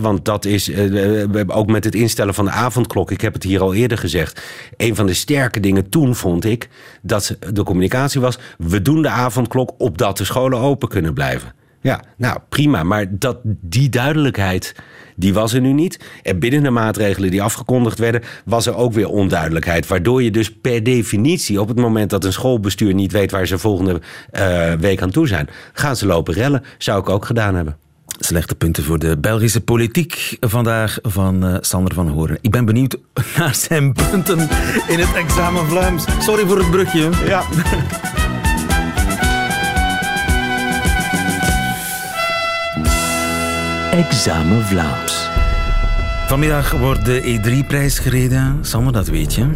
want 0.00 0.24
dat 0.24 0.44
is 0.44 0.68
uh, 0.68 1.42
ook 1.46 1.66
met 1.66 1.84
het 1.84 1.94
instellen 1.94 2.34
van 2.34 2.44
de 2.44 2.50
avondklok. 2.50 3.10
Ik 3.10 3.20
heb 3.20 3.32
het 3.32 3.42
hier 3.42 3.60
al 3.60 3.74
eerder 3.74 3.98
gezegd. 3.98 4.42
Een 4.76 4.94
van 4.94 5.06
de 5.06 5.14
sterke 5.14 5.60
dingen 5.60 5.88
toen 5.88 6.14
vond 6.14 6.44
ik 6.44 6.68
dat 7.02 7.36
de 7.52 7.62
communicatie 7.62 8.20
was: 8.20 8.38
we 8.58 8.82
doen 8.82 9.02
de 9.02 9.08
avondklok 9.08 9.74
opdat 9.78 10.16
de 10.16 10.24
scholen 10.24 10.58
open 10.58 10.88
kunnen 10.88 11.14
blijven. 11.14 11.52
Ja, 11.80 12.02
nou 12.16 12.38
prima. 12.48 12.82
Maar 12.82 13.18
dat, 13.18 13.38
die 13.44 13.88
duidelijkheid 13.88 14.74
die 15.16 15.34
was 15.34 15.52
er 15.52 15.60
nu 15.60 15.72
niet. 15.72 16.00
En 16.22 16.38
binnen 16.38 16.62
de 16.62 16.70
maatregelen 16.70 17.30
die 17.30 17.42
afgekondigd 17.42 17.98
werden, 17.98 18.22
was 18.44 18.66
er 18.66 18.76
ook 18.76 18.92
weer 18.92 19.08
onduidelijkheid. 19.08 19.86
Waardoor 19.86 20.22
je 20.22 20.30
dus 20.30 20.52
per 20.52 20.82
definitie 20.82 21.60
op 21.60 21.68
het 21.68 21.76
moment 21.76 22.10
dat 22.10 22.24
een 22.24 22.32
schoolbestuur 22.32 22.94
niet 22.94 23.12
weet 23.12 23.30
waar 23.30 23.46
ze 23.46 23.58
volgende 23.58 24.00
uh, 24.32 24.72
week 24.72 25.02
aan 25.02 25.10
toe 25.10 25.26
zijn, 25.26 25.48
gaan 25.72 25.96
ze 25.96 26.06
lopen 26.06 26.34
rellen. 26.34 26.62
Zou 26.78 27.00
ik 27.00 27.08
ook 27.08 27.24
gedaan 27.24 27.54
hebben. 27.54 27.76
Slechte 28.18 28.54
punten 28.54 28.84
voor 28.84 28.98
de 28.98 29.18
Belgische 29.18 29.60
politiek 29.60 30.36
vandaag 30.40 30.98
van 31.02 31.44
uh, 31.44 31.56
Sander 31.60 31.94
van 31.94 32.08
Horen. 32.08 32.38
Ik 32.40 32.50
ben 32.50 32.64
benieuwd 32.64 32.96
naar 33.38 33.54
zijn 33.54 33.92
punten 33.92 34.38
in 34.88 34.98
het 34.98 35.14
examen 35.14 35.66
Vlaams. 35.66 36.04
Sorry 36.18 36.46
voor 36.46 36.58
het 36.58 36.70
brugje. 36.70 37.10
Ja. 37.26 37.42
examen 43.94 44.64
Vlaams. 44.64 45.28
Vanmiddag 46.26 46.70
wordt 46.70 47.04
de 47.04 47.22
E3-prijs 47.22 47.98
gereden. 47.98 48.58
Sander, 48.60 48.92
dat 48.92 49.06
weet 49.06 49.34
je. 49.34 49.46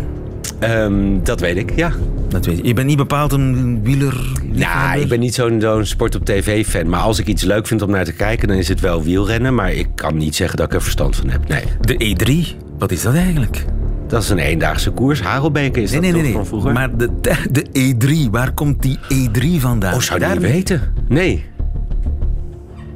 Um, 0.60 1.24
dat 1.24 1.40
weet 1.40 1.56
ik, 1.56 1.72
ja. 1.76 1.92
Dat 2.28 2.46
weet 2.46 2.56
je. 2.56 2.64
je 2.64 2.74
bent 2.74 2.86
niet 2.86 2.96
bepaald 2.96 3.32
een 3.32 3.82
wieler. 3.82 4.32
Ja, 4.52 4.94
ik 4.94 5.08
ben 5.08 5.20
niet 5.20 5.34
zo'n 5.34 5.60
zo'n 5.60 5.84
sport 5.84 6.14
op 6.14 6.24
tv-fan. 6.24 6.88
Maar 6.88 7.00
als 7.00 7.18
ik 7.18 7.26
iets 7.26 7.42
leuk 7.42 7.66
vind 7.66 7.82
om 7.82 7.90
naar 7.90 8.04
te 8.04 8.12
kijken, 8.12 8.48
dan 8.48 8.56
is 8.56 8.68
het 8.68 8.80
wel 8.80 9.02
wielrennen. 9.02 9.54
Maar 9.54 9.72
ik 9.72 9.88
kan 9.94 10.16
niet 10.16 10.36
zeggen 10.36 10.56
dat 10.56 10.66
ik 10.66 10.74
er 10.74 10.82
verstand 10.82 11.16
van 11.16 11.28
heb. 11.28 11.48
Nee. 11.48 11.64
De 11.80 12.16
E3, 12.16 12.66
wat 12.78 12.90
is 12.90 13.02
dat 13.02 13.14
eigenlijk? 13.14 13.64
Dat 14.06 14.22
is 14.22 14.28
een 14.28 14.38
eendaagse 14.38 14.90
koers. 14.90 15.22
Hagelbeke 15.22 15.82
is 15.82 15.90
nee, 15.90 16.00
dat 16.00 16.12
nee, 16.12 16.22
nee, 16.22 16.32
van 16.32 16.46
vroeger? 16.46 16.72
Maar 16.72 16.96
de, 16.96 17.10
de 17.50 17.94
E3, 18.26 18.30
waar 18.30 18.52
komt 18.52 18.82
die 18.82 18.98
E3 18.98 19.60
vandaan? 19.60 19.94
Oh, 19.94 20.00
zou 20.00 20.20
je 20.20 20.28
dat 20.28 20.38
weten? 20.38 20.92
Nee. 21.08 21.44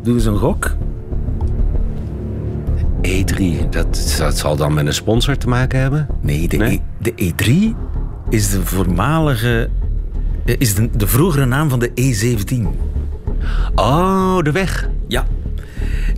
Doe 0.02 0.14
eens 0.14 0.24
een 0.24 0.36
gok. 0.36 0.76
E3, 3.06 3.68
dat, 3.70 4.14
dat 4.18 4.38
zal 4.38 4.56
dan 4.56 4.74
met 4.74 4.86
een 4.86 4.94
sponsor 4.94 5.36
te 5.36 5.48
maken 5.48 5.80
hebben? 5.80 6.06
Nee, 6.20 6.48
de, 6.48 6.64
E, 6.64 6.78
de 6.98 7.12
E3 7.12 7.76
is 8.28 8.50
de 8.50 8.66
voormalige. 8.66 9.70
is 10.44 10.74
de, 10.74 10.88
de 10.96 11.06
vroegere 11.06 11.44
naam 11.44 11.68
van 11.68 11.78
de 11.78 11.90
E17. 11.90 12.54
Oh, 13.74 14.38
de 14.38 14.52
weg. 14.52 14.88
Ja. 15.08 15.26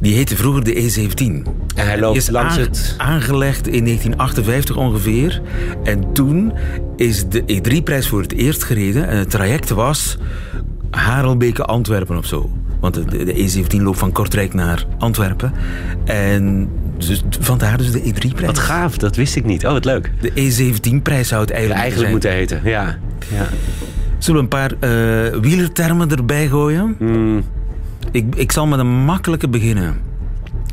Die 0.00 0.14
heette 0.14 0.36
vroeger 0.36 0.64
de 0.64 0.74
E17. 0.74 1.18
En 1.74 1.86
hij 1.86 1.98
loopt 1.98 2.30
langs 2.30 2.56
het... 2.56 2.94
aangelegd 2.98 3.66
in 3.66 3.84
1958 3.84 4.76
ongeveer. 4.76 5.42
En 5.84 6.12
toen 6.12 6.52
is 6.96 7.28
de 7.28 7.42
E3-prijs 7.42 8.08
voor 8.08 8.20
het 8.20 8.32
eerst 8.32 8.64
gereden. 8.64 9.08
En 9.08 9.16
het 9.16 9.30
traject 9.30 9.70
was 9.70 10.18
Harelbeke, 10.90 11.64
Antwerpen 11.64 12.16
of 12.16 12.26
zo. 12.26 12.50
Want 12.84 13.10
de, 13.10 13.24
de 13.24 13.34
E17 13.34 13.82
loopt 13.82 13.98
van 13.98 14.12
Kortrijk 14.12 14.54
naar 14.54 14.86
Antwerpen. 14.98 15.52
En 16.04 16.68
dus, 16.96 17.22
vandaar 17.40 17.76
dus 17.76 17.92
de 17.92 18.00
E3-prijs. 18.00 18.46
Wat 18.46 18.58
gaaf, 18.58 18.96
dat 18.96 19.16
wist 19.16 19.36
ik 19.36 19.44
niet. 19.44 19.66
Oh, 19.66 19.72
wat 19.72 19.84
leuk. 19.84 20.10
De 20.20 20.30
E17-prijs 20.30 21.28
zou 21.28 21.40
het 21.40 21.50
eigenlijk, 21.50 21.80
eigenlijk 21.80 22.10
moeten 22.10 22.30
heten. 22.30 22.60
Ja. 22.64 22.98
ja. 23.32 23.46
Zullen 24.18 24.48
we 24.48 24.56
een 24.56 24.68
paar 24.68 24.72
uh, 24.80 25.40
wielertermen 25.40 26.10
erbij 26.10 26.48
gooien? 26.48 26.96
Mm. 26.98 27.44
Ik, 28.10 28.34
ik 28.34 28.52
zal 28.52 28.66
met 28.66 28.78
een 28.78 29.04
makkelijke 29.04 29.48
beginnen. 29.48 29.96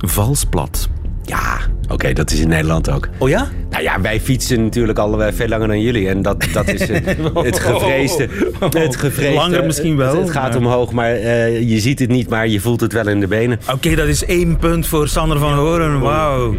Valsplat. 0.06 0.90
Ja, 1.24 1.58
oké, 1.88 2.14
dat 2.14 2.32
is 2.32 2.40
in 2.40 2.48
Nederland 2.48 2.90
ook. 2.90 3.10
Oh 3.18 3.30
ja? 3.30 3.48
Nou 3.70 3.84
ja, 3.84 4.02
wij 4.02 4.22
fietsen 4.22 4.64
natuurlijk 4.64 5.00
al 5.00 5.32
veel 5.34 5.48
langer 5.48 5.68
dan 5.68 5.82
jullie. 5.82 6.10
En 6.10 6.22
dat, 6.22 6.48
dat 6.54 6.68
is 6.68 6.80
het, 6.88 7.18
het 7.34 7.60
gevreesde. 7.60 8.30
Het 8.60 8.96
gevreesde 8.96 9.36
langer 9.36 9.66
misschien 9.66 9.98
wel. 9.98 10.22
Het, 10.22 10.32
gaat 10.32 10.56
omhoog, 10.56 10.92
maar 10.92 11.16
uh, 11.16 11.70
je 11.70 11.80
ziet 11.80 12.00
het 12.00 12.10
niet, 12.10 12.30
maar 12.30 12.48
je 12.48 12.60
voelt 12.60 12.82
het 12.82 12.94
wel 12.94 13.08
in 13.08 13.20
de 13.20 13.28
benen. 13.28 13.60
Oké, 13.72 13.96
dat 13.96 14.08
is 14.08 14.26
één 14.26 14.58
punt 14.58 14.88
voor 14.88 15.08
Sander 15.08 15.40
van 15.40 15.54
Horen. 15.54 16.00
Wauw. 16.00 16.56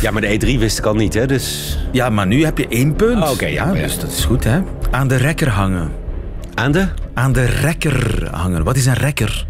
Ja, 0.00 0.10
maar 0.10 0.22
de 0.22 0.38
E3 0.40 0.58
wist 0.58 0.78
ik 0.78 0.84
al 0.84 0.94
niet, 0.94 1.14
hè? 1.14 1.26
Dus... 1.26 1.78
Ja, 1.92 2.10
maar 2.10 2.26
nu 2.26 2.44
heb 2.44 2.58
je 2.58 2.68
één 2.68 2.96
punt. 2.96 3.16
Oh, 3.16 3.22
Oké, 3.22 3.32
okay, 3.32 3.52
ja, 3.52 3.74
ja. 3.74 3.82
Dus 3.82 3.98
dat 3.98 4.10
is 4.10 4.24
goed, 4.24 4.44
hè? 4.44 4.60
Aan 4.90 5.08
de 5.08 5.16
rekker 5.16 5.48
hangen. 5.48 5.90
Aan 6.54 6.72
de? 6.72 6.86
Aan 7.14 7.32
de 7.32 7.44
rekker 7.44 8.28
hangen. 8.30 8.64
Wat 8.64 8.76
is 8.76 8.86
een 8.86 8.94
rekker? 8.94 9.46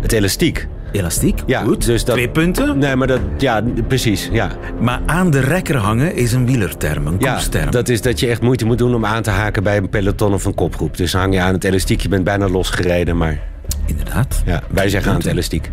Het 0.00 0.12
elastiek. 0.12 0.66
Elastiek? 0.92 1.42
Ja, 1.46 1.62
Goed. 1.62 1.84
Dus 1.86 2.04
dat, 2.04 2.14
Twee 2.14 2.28
punten? 2.28 2.78
Nee, 2.78 2.96
maar 2.96 3.06
dat, 3.06 3.20
ja, 3.38 3.62
precies. 3.88 4.28
Ja. 4.32 4.50
Maar 4.80 5.00
aan 5.06 5.30
de 5.30 5.40
rekker 5.40 5.76
hangen 5.76 6.14
is 6.14 6.32
een 6.32 6.46
wielerterm, 6.46 7.06
een 7.06 7.16
ja, 7.18 7.32
koersterm. 7.32 7.70
dat 7.70 7.88
is 7.88 8.02
dat 8.02 8.20
je 8.20 8.26
echt 8.26 8.42
moeite 8.42 8.64
moet 8.64 8.78
doen 8.78 8.94
om 8.94 9.04
aan 9.04 9.22
te 9.22 9.30
haken 9.30 9.62
bij 9.62 9.76
een 9.76 9.88
peloton 9.88 10.32
of 10.32 10.44
een 10.44 10.54
kopgroep. 10.54 10.96
Dus 10.96 11.12
hang 11.12 11.34
je 11.34 11.40
aan 11.40 11.52
het 11.54 11.64
elastiek, 11.64 12.00
je 12.00 12.08
bent 12.08 12.24
bijna 12.24 12.48
losgereden, 12.48 13.16
maar... 13.16 13.40
Inderdaad. 13.86 14.42
Ja, 14.46 14.62
wij 14.70 14.88
zeggen 14.88 15.10
aan 15.10 15.18
het 15.18 15.26
elastiek. 15.26 15.70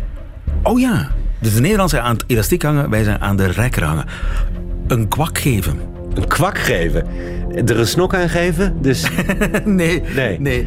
Oh 0.62 0.80
ja, 0.80 1.08
dus 1.38 1.54
de 1.54 1.60
Nederlanders 1.60 1.92
zijn 1.92 2.04
aan 2.04 2.14
het 2.14 2.24
elastiek 2.26 2.62
hangen, 2.62 2.90
wij 2.90 3.04
zijn 3.04 3.20
aan 3.20 3.36
de 3.36 3.46
rekker 3.46 3.84
hangen. 3.84 4.04
Een 4.86 5.08
kwak 5.08 5.38
geven. 5.38 5.78
Een 6.14 6.26
kwak 6.26 6.58
geven? 6.58 7.06
Er 7.64 7.78
een 7.78 7.86
snok 7.86 8.14
aan 8.14 8.28
geven? 8.28 8.82
Dus... 8.82 9.06
nee, 9.64 10.02
nee, 10.14 10.40
nee. 10.40 10.66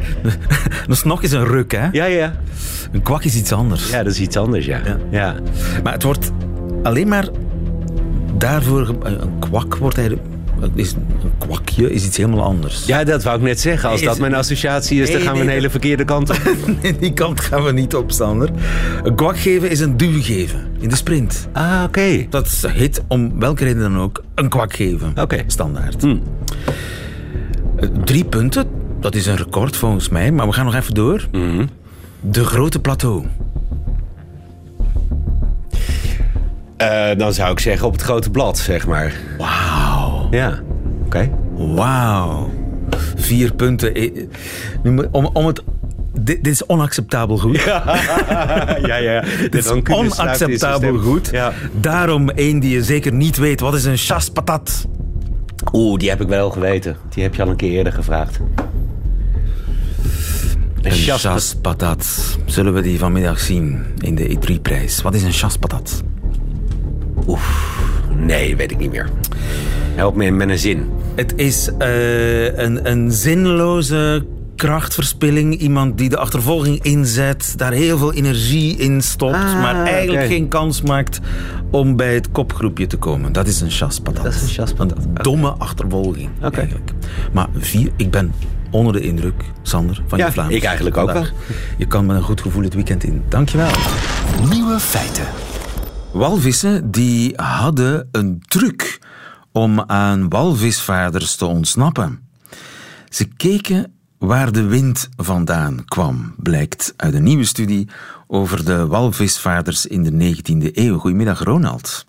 Een 0.86 0.96
snok 0.96 1.22
is 1.22 1.32
een 1.32 1.44
ruk, 1.44 1.72
hè? 1.72 1.88
Ja, 1.92 2.04
ja. 2.04 2.32
Een 2.92 3.02
kwak 3.02 3.24
is 3.24 3.36
iets 3.36 3.52
anders. 3.52 3.90
Ja, 3.90 4.02
dat 4.02 4.12
is 4.12 4.20
iets 4.20 4.36
anders, 4.36 4.66
ja. 4.66 4.80
ja. 4.84 4.96
ja. 5.10 5.34
Maar 5.82 5.92
het 5.92 6.02
wordt 6.02 6.30
alleen 6.82 7.08
maar 7.08 7.28
daarvoor... 8.38 8.94
Een 9.02 9.38
kwak 9.38 9.76
wordt 9.76 9.98
eigenlijk... 9.98 10.28
Is 10.74 10.92
een 10.92 11.32
kwakje 11.38 11.92
is 11.92 12.04
iets 12.04 12.16
helemaal 12.16 12.44
anders. 12.44 12.86
Ja, 12.86 13.04
dat 13.04 13.22
wou 13.22 13.36
ik 13.36 13.42
net 13.42 13.60
zeggen. 13.60 13.88
Als 13.88 14.02
dat 14.02 14.18
mijn 14.18 14.34
associatie 14.34 15.00
is, 15.02 15.08
nee, 15.08 15.16
dan 15.16 15.26
gaan 15.26 15.36
we 15.36 15.40
een 15.40 15.48
hele 15.48 15.70
verkeerde 15.70 16.04
kant 16.04 16.30
op. 16.30 16.40
nee, 16.82 16.98
die 16.98 17.12
kant 17.12 17.40
gaan 17.40 17.64
we 17.64 17.72
niet 17.72 17.94
op, 17.94 18.12
Sander. 18.12 18.50
Een 19.02 19.14
kwak 19.14 19.38
geven 19.38 19.70
is 19.70 19.80
een 19.80 19.96
duw 19.96 20.22
geven 20.22 20.66
in 20.80 20.88
de 20.88 20.96
sprint. 20.96 21.48
Ah, 21.52 21.82
oké. 21.86 22.26
Dat 22.30 22.66
heet, 22.68 23.02
om 23.08 23.38
welke 23.38 23.64
reden 23.64 23.82
dan 23.82 23.98
ook, 23.98 24.22
een 24.34 24.48
kwak 24.48 24.74
geven. 24.74 25.12
Oké. 25.20 25.42
Standaard. 25.46 26.02
Hm. 26.02 26.16
Drie 28.04 28.24
punten, 28.24 28.66
dat 29.00 29.14
is 29.14 29.26
een 29.26 29.36
record 29.36 29.76
volgens 29.76 30.08
mij, 30.08 30.32
maar 30.32 30.46
we 30.46 30.52
gaan 30.52 30.64
nog 30.64 30.74
even 30.74 30.94
door. 30.94 31.26
Mm 31.32 31.68
De 32.20 32.44
grote 32.44 32.80
plateau. 32.80 33.24
Uh, 36.82 37.08
dan 37.16 37.32
zou 37.32 37.52
ik 37.52 37.60
zeggen 37.60 37.86
op 37.86 37.92
het 37.92 38.02
grote 38.02 38.30
blad, 38.30 38.58
zeg 38.58 38.86
maar. 38.86 39.14
Wauw. 39.38 39.79
Ja, 40.30 40.48
oké. 40.48 41.06
Okay. 41.06 41.32
Wauw. 41.74 42.50
Vier 43.16 43.54
punten. 43.54 43.92
Om, 45.10 45.24
om 45.32 45.46
het 45.46 45.62
dit, 46.12 46.44
dit, 46.44 46.52
is 46.52 46.66
onacceptabel 46.66 47.38
goed. 47.38 47.60
Ja, 47.60 47.82
ja, 48.86 48.96
ja. 48.96 49.24
Dit 49.50 49.54
is 49.54 49.70
onacceptabel 49.70 50.98
goed. 50.98 51.28
Ja. 51.32 51.52
Daarom 51.72 52.30
één 52.30 52.60
die 52.60 52.70
je 52.70 52.84
zeker 52.84 53.12
niet 53.12 53.36
weet. 53.36 53.60
Wat 53.60 53.74
is 53.74 53.84
een 53.84 53.96
chaspatat? 53.96 54.86
Oeh, 55.72 55.98
die 55.98 56.08
heb 56.08 56.20
ik 56.20 56.28
wel 56.28 56.50
geweten. 56.50 56.96
Die 57.08 57.22
heb 57.22 57.34
je 57.34 57.42
al 57.42 57.48
een 57.48 57.56
keer 57.56 57.70
eerder 57.70 57.92
gevraagd. 57.92 58.40
Een 60.82 60.92
chaspatat. 60.92 62.36
Zullen 62.44 62.74
we 62.74 62.80
die 62.80 62.98
vanmiddag 62.98 63.40
zien 63.40 63.84
in 63.98 64.14
de 64.14 64.36
E3-prijs? 64.36 65.02
Wat 65.02 65.14
is 65.14 65.22
een 65.22 65.32
chaspatat? 65.32 66.02
Oef. 67.26 67.78
Nee, 68.16 68.56
weet 68.56 68.70
ik 68.70 68.78
niet 68.78 68.90
meer. 68.90 69.08
Help 70.00 70.14
me 70.14 70.30
met 70.30 70.48
een 70.48 70.58
zin. 70.58 70.90
Het 71.14 71.32
is 71.36 71.70
uh, 71.78 72.58
een, 72.58 72.90
een 72.90 73.12
zinloze 73.12 74.26
krachtverspilling. 74.56 75.54
Iemand 75.54 75.98
die 75.98 76.08
de 76.08 76.16
achtervolging 76.16 76.82
inzet, 76.82 77.54
daar 77.56 77.72
heel 77.72 77.98
veel 77.98 78.12
energie 78.12 78.76
in 78.76 79.02
stopt, 79.02 79.34
ah, 79.34 79.60
maar 79.60 79.84
eigenlijk 79.84 80.26
geen 80.26 80.48
kans 80.48 80.82
maakt 80.82 81.20
om 81.70 81.96
bij 81.96 82.14
het 82.14 82.30
kopgroepje 82.30 82.86
te 82.86 82.96
komen. 82.96 83.32
Dat 83.32 83.46
is 83.46 83.60
een 83.60 83.70
chaspatat. 83.70 84.24
Dat 84.24 84.34
is 84.34 84.42
een 84.42 84.48
chaspatat. 84.48 85.04
Een 85.04 85.14
domme 85.14 85.48
achtervolging, 85.48 86.30
okay. 86.36 86.60
eigenlijk. 86.60 86.92
Maar 87.32 87.48
vier, 87.56 87.90
ik 87.96 88.10
ben 88.10 88.32
onder 88.70 88.92
de 88.92 89.00
indruk, 89.00 89.44
Sander, 89.62 90.02
van 90.06 90.18
je 90.18 90.32
Vlaams. 90.32 90.54
ik 90.54 90.64
eigenlijk 90.64 90.96
ook 90.96 91.12
wel. 91.12 91.24
Je 91.78 91.86
kan 91.86 92.06
met 92.06 92.16
een 92.16 92.22
goed 92.22 92.40
gevoel 92.40 92.62
het 92.62 92.74
weekend 92.74 93.04
in. 93.04 93.22
Dankjewel. 93.28 93.70
Nieuwe 94.50 94.78
feiten. 94.78 95.24
Walvissen 96.12 96.90
die 96.90 97.32
hadden 97.36 98.08
een 98.12 98.42
truc 98.48 98.98
om 99.52 99.80
aan 99.80 100.28
walvisvaarders 100.28 101.36
te 101.36 101.46
ontsnappen. 101.46 102.28
Ze 103.08 103.24
keken 103.24 103.92
waar 104.18 104.52
de 104.52 104.64
wind 104.64 105.08
vandaan 105.16 105.84
kwam, 105.84 106.34
blijkt 106.36 106.94
uit 106.96 107.14
een 107.14 107.22
nieuwe 107.22 107.44
studie 107.44 107.88
over 108.26 108.64
de 108.64 108.86
walvisvaarders 108.86 109.86
in 109.86 110.02
de 110.02 110.34
19e 110.34 110.72
eeuw. 110.72 110.98
Goedemiddag, 110.98 111.42
Ronald. 111.42 112.06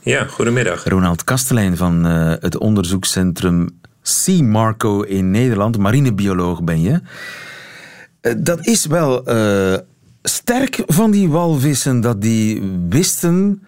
Ja, 0.00 0.24
goedemiddag. 0.24 0.84
Ronald 0.84 1.24
Kastelein 1.24 1.76
van 1.76 2.06
uh, 2.06 2.32
het 2.40 2.58
onderzoekscentrum 2.58 3.80
Sea 4.02 4.42
Marco 4.42 5.02
in 5.02 5.30
Nederland. 5.30 5.78
Marinebioloog 5.78 6.62
ben 6.62 6.80
je. 6.80 7.00
Uh, 8.22 8.32
dat 8.38 8.66
is 8.66 8.86
wel 8.86 9.34
uh, 9.34 9.78
sterk 10.22 10.82
van 10.86 11.10
die 11.10 11.28
walvissen 11.28 12.00
dat 12.00 12.22
die 12.22 12.62
wisten 12.88 13.62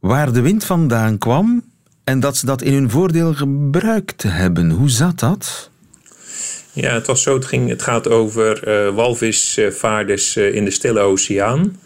waar 0.00 0.32
de 0.32 0.40
wind 0.40 0.64
vandaan 0.64 1.18
kwam 1.18 1.62
en 2.08 2.20
dat 2.20 2.36
ze 2.36 2.46
dat 2.46 2.62
in 2.62 2.72
hun 2.72 2.90
voordeel 2.90 3.34
gebruikt 3.34 4.22
hebben. 4.22 4.70
Hoe 4.70 4.90
zat 4.90 5.18
dat? 5.18 5.70
Ja, 6.72 6.92
het 6.94 7.06
was 7.06 7.22
zo. 7.22 7.34
Het, 7.34 7.44
ging, 7.44 7.68
het 7.68 7.82
gaat 7.82 8.08
over 8.08 8.68
uh, 8.68 8.94
walvisvaarders 8.94 10.36
uh, 10.36 10.54
in 10.54 10.64
de 10.64 10.70
Stille 10.70 11.00
Oceaan. 11.00 11.80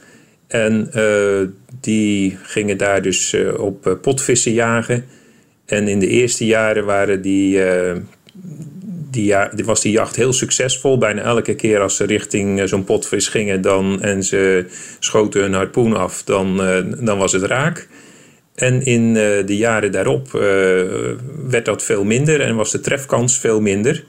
En 0.47 0.91
die 1.81 2.39
gingen 2.43 2.77
daar 2.77 3.03
dus 3.03 3.37
op 3.57 3.99
potvissen 4.03 4.53
jagen. 4.53 5.05
En 5.67 5.89
in 5.89 5.99
de 5.99 6.07
eerste 6.07 6.47
jaren 6.47 6.85
waren 6.85 7.23
die, 7.23 7.61
die, 9.11 9.35
was 9.65 9.81
die 9.81 9.93
jacht 9.93 10.17
heel 10.17 10.33
succesvol. 10.33 10.99
Bijna 10.99 11.23
elke 11.23 11.55
keer 11.55 11.81
als 11.81 11.97
ze 11.97 12.05
richting 12.05 12.69
zo'n 12.69 12.85
potvis 12.85 13.29
gingen 13.29 13.61
dan, 13.61 14.03
en 14.03 14.23
ze 14.23 14.67
schoten 14.99 15.41
hun 15.41 15.55
harpoen 15.55 15.97
af, 15.97 16.23
dan, 16.23 16.57
dan 17.01 17.19
was 17.19 17.33
het 17.33 17.43
raak. 17.43 17.89
En 18.55 18.85
in 18.85 19.15
de 19.15 19.57
jaren 19.57 19.93
daarop 19.93 20.31
werd 21.49 21.65
dat 21.65 21.83
veel 21.83 22.05
minder 22.05 22.41
en 22.41 22.57
was 22.57 22.71
de 22.71 22.81
trefkans 22.81 23.39
veel 23.39 23.61
minder. 23.61 24.05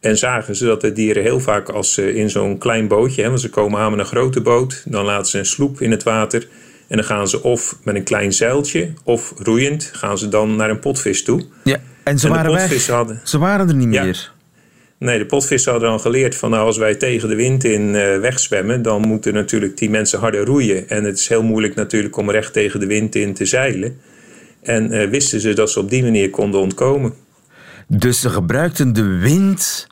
En 0.00 0.18
zagen 0.18 0.56
ze 0.56 0.64
dat 0.64 0.80
de 0.80 0.92
dieren 0.92 1.22
heel 1.22 1.40
vaak 1.40 1.68
als 1.68 1.94
ze 1.94 2.14
in 2.14 2.30
zo'n 2.30 2.58
klein 2.58 2.88
bootje, 2.88 3.22
hè, 3.22 3.28
want 3.28 3.40
ze 3.40 3.50
komen 3.50 3.80
aan 3.80 3.90
met 3.90 4.00
een 4.00 4.06
grote 4.06 4.40
boot, 4.40 4.82
dan 4.86 5.04
laten 5.04 5.30
ze 5.30 5.38
een 5.38 5.46
sloep 5.46 5.80
in 5.80 5.90
het 5.90 6.02
water. 6.02 6.48
En 6.88 6.96
dan 6.96 7.04
gaan 7.04 7.28
ze 7.28 7.42
of 7.42 7.76
met 7.82 7.94
een 7.94 8.02
klein 8.02 8.32
zeiltje 8.32 8.92
of 9.04 9.32
roeiend 9.36 9.90
gaan 9.92 10.18
ze 10.18 10.28
dan 10.28 10.56
naar 10.56 10.70
een 10.70 10.78
potvis 10.78 11.22
toe. 11.24 11.44
Ja, 11.64 11.80
en 12.02 12.18
ze, 12.18 12.28
waren, 12.28 12.52
weg. 12.52 12.86
Hadden, 12.86 13.20
ze 13.24 13.38
waren 13.38 13.68
er 13.68 13.74
niet 13.74 13.88
meer. 13.88 14.32
Nee, 15.00 15.18
de 15.18 15.26
potvissen 15.26 15.70
hadden 15.72 15.90
dan 15.90 16.00
geleerd 16.00 16.34
van 16.34 16.50
nou, 16.50 16.66
als 16.66 16.76
wij 16.76 16.94
tegen 16.94 17.28
de 17.28 17.34
wind 17.34 17.64
in 17.64 17.94
uh, 17.94 18.18
wegzwemmen, 18.18 18.82
dan 18.82 19.00
moeten 19.00 19.34
natuurlijk 19.34 19.76
die 19.76 19.90
mensen 19.90 20.18
harder 20.18 20.44
roeien. 20.44 20.88
En 20.88 21.04
het 21.04 21.18
is 21.18 21.28
heel 21.28 21.42
moeilijk 21.42 21.74
natuurlijk 21.74 22.16
om 22.16 22.30
recht 22.30 22.52
tegen 22.52 22.80
de 22.80 22.86
wind 22.86 23.14
in 23.14 23.34
te 23.34 23.44
zeilen. 23.44 24.00
En 24.62 24.92
uh, 24.92 25.10
wisten 25.10 25.40
ze 25.40 25.52
dat 25.52 25.70
ze 25.70 25.80
op 25.80 25.90
die 25.90 26.02
manier 26.02 26.30
konden 26.30 26.60
ontkomen. 26.60 27.14
Dus 27.86 28.20
ze 28.20 28.30
gebruikten 28.30 28.92
de 28.92 29.04
wind 29.04 29.86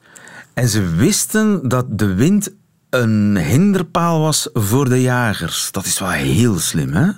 en 0.54 0.68
ze 0.68 0.94
wisten 0.96 1.68
dat 1.68 1.98
de 1.98 2.14
wind 2.14 2.54
een 2.90 3.36
hinderpaal 3.36 4.20
was 4.20 4.50
voor 4.52 4.88
de 4.88 5.00
jagers. 5.00 5.68
Dat 5.70 5.84
is 5.84 5.98
wel 5.98 6.10
heel 6.10 6.58
slim, 6.58 6.92
hè? 6.92 7.10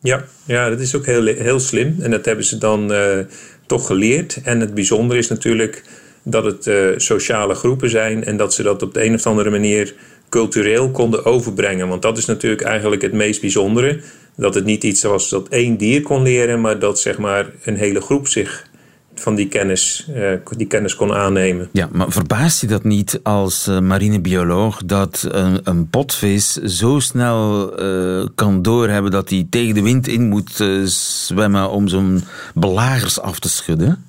Ja, 0.00 0.24
ja 0.44 0.68
dat 0.68 0.80
is 0.80 0.94
ook 0.94 1.06
heel, 1.06 1.24
heel 1.24 1.60
slim. 1.60 1.96
En 2.00 2.10
dat 2.10 2.24
hebben 2.24 2.44
ze 2.44 2.58
dan 2.58 2.92
uh, 2.92 3.18
toch 3.66 3.86
geleerd. 3.86 4.40
En 4.42 4.60
het 4.60 4.74
bijzondere 4.74 5.18
is 5.18 5.28
natuurlijk 5.28 5.82
dat 6.22 6.44
het 6.44 6.66
uh, 6.66 6.88
sociale 6.96 7.54
groepen 7.54 7.90
zijn 7.90 8.24
en 8.24 8.36
dat 8.36 8.54
ze 8.54 8.62
dat 8.62 8.82
op 8.82 8.94
de 8.94 9.04
een 9.04 9.14
of 9.14 9.26
andere 9.26 9.50
manier 9.50 9.94
cultureel 10.28 10.90
konden 10.90 11.24
overbrengen. 11.24 11.88
Want 11.88 12.02
dat 12.02 12.18
is 12.18 12.24
natuurlijk 12.24 12.62
eigenlijk 12.62 13.02
het 13.02 13.12
meest 13.12 13.40
bijzondere. 13.40 14.00
Dat 14.36 14.54
het 14.54 14.64
niet 14.64 14.84
iets 14.84 15.02
was 15.02 15.28
dat 15.28 15.48
één 15.48 15.76
dier 15.76 16.02
kon 16.02 16.22
leren, 16.22 16.60
maar 16.60 16.78
dat 16.78 17.00
zeg 17.00 17.18
maar 17.18 17.50
een 17.64 17.76
hele 17.76 18.00
groep 18.00 18.26
zich 18.26 18.66
van 19.14 19.34
die 19.34 19.48
kennis, 19.48 20.08
uh, 20.16 20.32
die 20.56 20.66
kennis 20.66 20.94
kon 20.94 21.12
aannemen. 21.12 21.68
Ja, 21.72 21.88
maar 21.92 22.12
verbaast 22.12 22.60
je 22.60 22.66
dat 22.66 22.84
niet 22.84 23.20
als 23.22 23.68
uh, 23.68 23.78
marinebioloog 23.80 24.82
dat 24.84 25.26
een, 25.28 25.60
een, 25.64 25.88
potvis 25.88 26.52
zo 26.54 26.98
snel 26.98 27.72
uh, 27.82 28.26
kan 28.34 28.62
doorhebben 28.62 29.10
dat 29.10 29.30
hij 29.30 29.46
tegen 29.50 29.74
de 29.74 29.82
wind 29.82 30.08
in 30.08 30.28
moet 30.28 30.64
zwemmen 30.84 31.70
om 31.70 31.88
zo'n 31.88 32.22
belagers 32.54 33.20
af 33.20 33.38
te 33.38 33.48
schudden? 33.48 34.04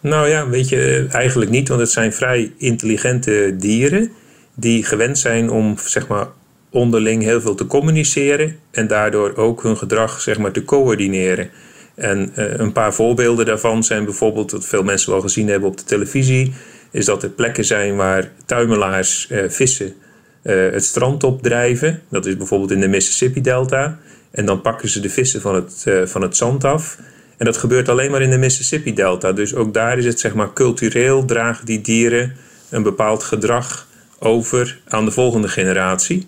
Nou 0.00 0.28
ja, 0.28 0.48
weet 0.48 0.68
je, 0.68 1.06
eigenlijk 1.10 1.50
niet, 1.50 1.68
want 1.68 1.80
het 1.80 1.90
zijn 1.90 2.12
vrij 2.12 2.52
intelligente 2.56 3.54
dieren 3.58 4.10
die 4.54 4.84
gewend 4.84 5.18
zijn 5.18 5.50
om 5.50 5.74
zeg 5.84 6.08
maar 6.08 6.26
onderling 6.70 7.22
heel 7.22 7.40
veel 7.40 7.54
te 7.54 7.66
communiceren 7.66 8.56
en 8.70 8.86
daardoor 8.86 9.36
ook 9.36 9.62
hun 9.62 9.76
gedrag 9.76 10.20
zeg 10.20 10.38
maar 10.38 10.52
te 10.52 10.64
coördineren. 10.64 11.50
En 11.94 12.32
uh, 12.36 12.56
een 12.56 12.72
paar 12.72 12.94
voorbeelden 12.94 13.46
daarvan 13.46 13.84
zijn 13.84 14.04
bijvoorbeeld, 14.04 14.50
wat 14.50 14.66
veel 14.66 14.82
mensen 14.82 15.12
wel 15.12 15.20
gezien 15.20 15.48
hebben 15.48 15.68
op 15.68 15.76
de 15.76 15.84
televisie, 15.84 16.52
is 16.90 17.04
dat 17.04 17.22
er 17.22 17.28
plekken 17.28 17.64
zijn 17.64 17.96
waar 17.96 18.30
tuimelaars 18.46 19.28
uh, 19.30 19.48
vissen 19.48 19.94
het 20.42 20.84
strand 20.84 21.24
opdrijven. 21.24 22.02
Dat 22.10 22.26
is 22.26 22.36
bijvoorbeeld 22.36 22.70
in 22.70 22.80
de 22.80 22.88
Mississippi-delta. 22.88 23.98
En 24.30 24.46
dan 24.46 24.60
pakken 24.60 24.88
ze 24.88 25.00
de 25.00 25.10
vissen 25.10 25.40
van 25.40 25.54
het, 25.54 25.84
van 26.04 26.22
het 26.22 26.36
zand 26.36 26.64
af. 26.64 26.98
En 27.38 27.44
dat 27.44 27.56
gebeurt 27.56 27.88
alleen 27.88 28.10
maar 28.10 28.22
in 28.22 28.30
de 28.30 28.38
Mississippi-delta. 28.38 29.32
Dus 29.32 29.54
ook 29.54 29.74
daar 29.74 29.98
is 29.98 30.04
het 30.04 30.20
zeg 30.20 30.34
maar 30.34 30.52
cultureel 30.52 31.24
dragen 31.24 31.66
die 31.66 31.80
dieren 31.80 32.36
een 32.70 32.82
bepaald 32.82 33.22
gedrag 33.22 33.86
over 34.18 34.78
aan 34.88 35.04
de 35.04 35.10
volgende 35.10 35.48
generatie. 35.48 36.26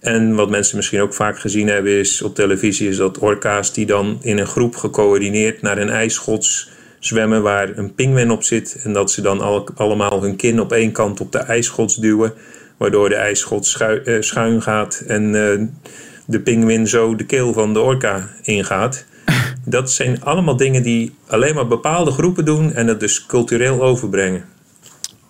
En 0.00 0.34
wat 0.34 0.50
mensen 0.50 0.76
misschien 0.76 1.00
ook 1.00 1.14
vaak 1.14 1.38
gezien 1.38 1.68
hebben 1.68 1.92
is 1.92 2.22
op 2.22 2.34
televisie... 2.34 2.88
is 2.88 2.96
dat 2.96 3.18
orka's 3.18 3.72
die 3.72 3.86
dan 3.86 4.18
in 4.22 4.38
een 4.38 4.46
groep 4.46 4.76
gecoördineerd 4.76 5.62
naar 5.62 5.78
een 5.78 5.90
ijsschots 5.90 6.70
zwemmen... 6.98 7.42
waar 7.42 7.78
een 7.78 7.94
pinguïn 7.94 8.30
op 8.30 8.42
zit. 8.42 8.80
En 8.84 8.92
dat 8.92 9.10
ze 9.10 9.20
dan 9.20 9.40
al, 9.40 9.68
allemaal 9.74 10.22
hun 10.22 10.36
kin 10.36 10.60
op 10.60 10.72
één 10.72 10.92
kant 10.92 11.20
op 11.20 11.32
de 11.32 11.38
ijsschots 11.38 11.96
duwen... 11.96 12.32
waardoor 12.76 13.08
de 13.08 13.14
ijsschots 13.14 13.80
uh, 13.80 14.20
schuin 14.20 14.62
gaat 14.62 15.02
en 15.06 15.34
uh, 15.34 15.66
de 16.26 16.40
pinguïn 16.40 16.86
zo 16.86 17.16
de 17.16 17.26
keel 17.26 17.52
van 17.52 17.72
de 17.72 17.80
orka 17.80 18.28
ingaat. 18.42 19.06
Dat 19.70 19.92
zijn 19.92 20.22
allemaal 20.24 20.56
dingen 20.56 20.82
die 20.82 21.14
alleen 21.26 21.54
maar 21.54 21.66
bepaalde 21.66 22.10
groepen 22.10 22.44
doen... 22.44 22.72
en 22.72 22.86
dat 22.86 23.00
dus 23.00 23.26
cultureel 23.26 23.82
overbrengen. 23.82 24.44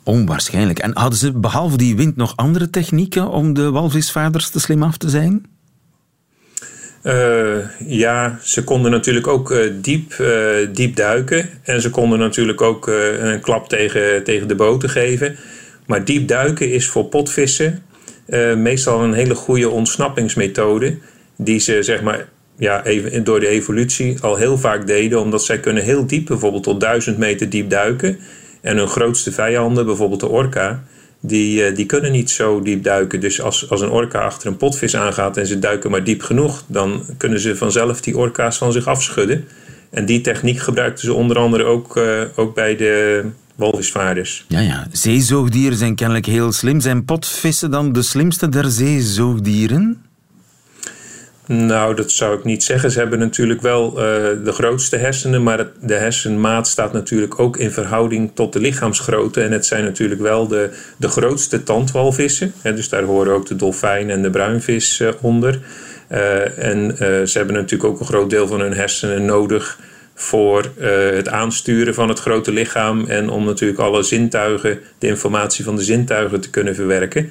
Onwaarschijnlijk. 0.03 0.79
En 0.79 0.91
hadden 0.99 1.19
ze 1.19 1.33
behalve 1.33 1.77
die 1.77 1.97
wind 1.97 2.17
nog 2.17 2.37
andere 2.37 2.71
technieken 2.71 3.29
om 3.29 3.55
de 3.55 3.71
walvisvaarders 3.71 4.51
te 4.51 4.61
slim 4.61 4.83
af 4.83 4.97
te 4.97 5.09
zijn? 5.09 5.47
Uh, 7.03 7.57
ja, 7.87 8.39
ze 8.43 8.65
konden 8.65 8.91
natuurlijk 8.91 9.27
ook 9.27 9.51
uh, 9.51 9.73
diep, 9.81 10.13
uh, 10.21 10.29
diep 10.73 10.97
duiken. 10.97 11.49
En 11.63 11.81
ze 11.81 11.91
konden 11.91 12.19
natuurlijk 12.19 12.61
ook 12.61 12.87
een 13.21 13.41
klap 13.41 13.69
tegen, 13.69 14.25
tegen 14.25 14.49
de 14.49 14.55
boten 14.55 14.91
geven. 14.91 15.37
Maar 15.87 16.05
diep 16.05 16.29
duiken 16.29 16.73
is 16.73 16.89
voor 16.89 17.05
potvissen 17.05 17.83
meestal 18.57 19.03
een 19.03 19.13
hele 19.13 19.35
goede 19.35 19.69
ontsnappingsmethode. 19.69 20.99
Die 21.37 21.59
ze 21.59 21.83
zeg 21.83 22.03
maar 22.03 22.29
ja, 22.59 22.85
even 22.85 23.25
door 23.25 23.41
de 23.41 23.49
evolutie 23.49 24.17
al 24.21 24.37
heel 24.37 24.59
vaak 24.59 24.87
deden. 24.87 25.21
Omdat 25.21 25.45
zij 25.45 25.61
kunnen 25.61 25.83
heel 25.83 26.07
diep, 26.07 26.27
bijvoorbeeld 26.27 26.63
tot 26.63 26.81
duizend 26.81 27.19
meter 27.19 27.51
diep 27.51 27.71
duiken. 27.71 28.19
En 28.61 28.77
hun 28.77 28.89
grootste 28.89 29.33
vijanden, 29.33 29.87
bijvoorbeeld 29.87 30.21
de 30.21 30.29
orka, 30.29 30.83
die, 31.21 31.65
eh, 31.65 31.77
die 31.77 31.87
kunnen 31.87 32.13
niet 32.13 32.31
zo 32.31 32.63
diep 32.63 32.83
duiken. 32.83 33.21
Dus 33.21 33.41
als, 33.41 33.71
als 33.71 33.81
een 33.81 33.91
orka 33.91 34.21
achter 34.21 34.49
een 34.49 34.57
potvis 34.57 34.97
aangaat 34.97 35.37
en 35.37 35.47
ze 35.47 35.59
duiken 35.59 35.91
maar 35.91 36.05
diep 36.05 36.23
genoeg, 36.23 36.65
dan 36.67 37.03
kunnen 37.17 37.41
ze 37.41 37.57
vanzelf 37.57 38.01
die 38.01 38.17
orka's 38.17 38.59
van 38.59 38.73
zich 38.73 38.87
afschudden. 38.87 39.45
En 39.91 40.07
die 40.07 40.21
techniek 40.21 40.59
gebruikten 40.59 41.05
ze 41.05 41.13
onder 41.13 41.39
andere 41.39 41.65
ook, 41.65 41.97
uh, 41.97 42.23
ook 42.35 42.55
bij 42.55 42.77
de 42.77 43.25
walvisvaarders. 43.55 44.45
Ja, 44.49 44.61
ja. 44.61 44.87
Zeezoogdieren 44.93 45.79
zijn 45.79 45.95
kennelijk 45.95 46.27
heel 46.27 46.53
slim. 46.53 46.81
Zijn 46.81 47.05
potvissen 47.05 47.71
dan 47.71 47.93
de 47.93 48.03
slimste 48.03 48.49
der 48.49 48.71
zeezoogdieren? 48.71 50.03
Nou, 51.49 51.95
dat 51.95 52.11
zou 52.11 52.39
ik 52.39 52.45
niet 52.45 52.63
zeggen. 52.63 52.91
Ze 52.91 52.99
hebben 52.99 53.19
natuurlijk 53.19 53.61
wel 53.61 53.89
uh, 53.91 53.95
de 54.45 54.53
grootste 54.53 54.97
hersenen, 54.97 55.43
maar 55.43 55.67
de 55.81 55.95
hersenmaat 55.95 56.69
staat 56.69 56.93
natuurlijk 56.93 57.41
ook 57.41 57.57
in 57.57 57.71
verhouding 57.71 58.31
tot 58.35 58.53
de 58.53 58.61
lichaamsgrootte. 58.61 59.43
En 59.43 59.53
het 59.53 59.67
zijn 59.67 59.85
natuurlijk 59.85 60.21
wel 60.21 60.49
de, 60.49 60.71
de 60.97 61.09
grootste 61.09 61.63
tandwalvissen. 61.63 62.53
Hè, 62.63 62.75
dus 62.75 62.89
daar 62.89 63.03
horen 63.03 63.33
ook 63.33 63.47
de 63.47 63.57
dolfijn 63.57 64.11
en 64.11 64.23
de 64.23 64.31
bruinvis 64.31 65.01
uh, 65.01 65.09
onder. 65.21 65.61
en 66.57 66.95
ze 67.29 67.33
hebben 67.33 67.55
natuurlijk 67.55 67.91
ook 67.91 68.01
een 68.01 68.07
groot 68.07 68.31
deel 68.31 68.47
van 68.47 68.61
hun 68.61 68.75
hersenen 68.75 69.25
nodig 69.25 69.79
voor 70.15 70.65
het 71.11 71.29
aansturen 71.29 71.95
van 71.95 72.09
het 72.09 72.19
grote 72.19 72.53
lichaam 72.53 73.05
en 73.07 73.31
om 73.31 73.45
natuurlijk 73.45 73.81
alle 73.81 74.03
zintuigen, 74.03 74.79
de 74.99 75.07
informatie 75.07 75.65
van 75.65 75.77
de 75.77 75.83
zintuigen 75.83 76.41
te 76.41 76.51
kunnen 76.51 76.75
verwerken. 76.75 77.31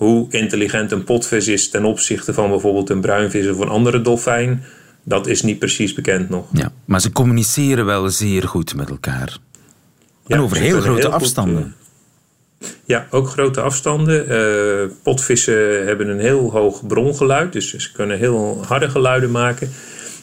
Hoe 0.00 0.26
intelligent 0.30 0.92
een 0.92 1.04
potvis 1.04 1.48
is 1.48 1.68
ten 1.68 1.84
opzichte 1.84 2.34
van 2.34 2.50
bijvoorbeeld 2.50 2.90
een 2.90 3.00
bruinvis 3.00 3.48
of 3.48 3.58
een 3.58 3.68
andere 3.68 4.00
dolfijn, 4.00 4.64
dat 5.02 5.26
is 5.26 5.42
niet 5.42 5.58
precies 5.58 5.94
bekend 5.94 6.28
nog. 6.28 6.46
Ja, 6.52 6.72
maar 6.84 7.00
ze 7.00 7.12
communiceren 7.12 7.86
wel 7.86 8.08
zeer 8.08 8.48
goed 8.48 8.74
met 8.74 8.90
elkaar. 8.90 9.36
Ja, 10.26 10.36
en 10.36 10.40
over 10.40 10.56
heel 10.56 10.80
grote 10.80 11.08
afstanden. 11.08 11.74
Eh, 12.58 12.68
ja, 12.84 13.06
ook 13.10 13.28
grote 13.28 13.60
afstanden. 13.60 14.30
Uh, 14.30 14.90
potvissen 15.02 15.86
hebben 15.86 16.08
een 16.08 16.20
heel 16.20 16.50
hoog 16.50 16.86
brongeluid, 16.86 17.52
dus 17.52 17.74
ze 17.76 17.92
kunnen 17.92 18.18
heel 18.18 18.62
harde 18.66 18.90
geluiden 18.90 19.30
maken. 19.30 19.70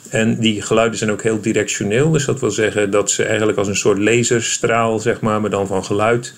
En 0.10 0.40
die 0.40 0.62
geluiden 0.62 0.98
zijn 0.98 1.12
ook 1.12 1.24
heel 1.24 1.42
directioneel. 1.42 2.12
Dus 2.12 2.26
dat 2.26 2.40
wil 2.40 2.52
zeggen 2.52 2.92
dat 2.92 3.12
ze 3.12 3.24
eigenlijk 3.24 3.58
als 3.58 3.68
een 3.68 3.76
soort 3.76 3.98
laserstraal, 3.98 5.00
zeg 5.00 5.22
maar, 5.22 5.42
maar 5.42 5.50
dan 5.50 5.68
van 5.68 5.86
geluid 5.86 6.34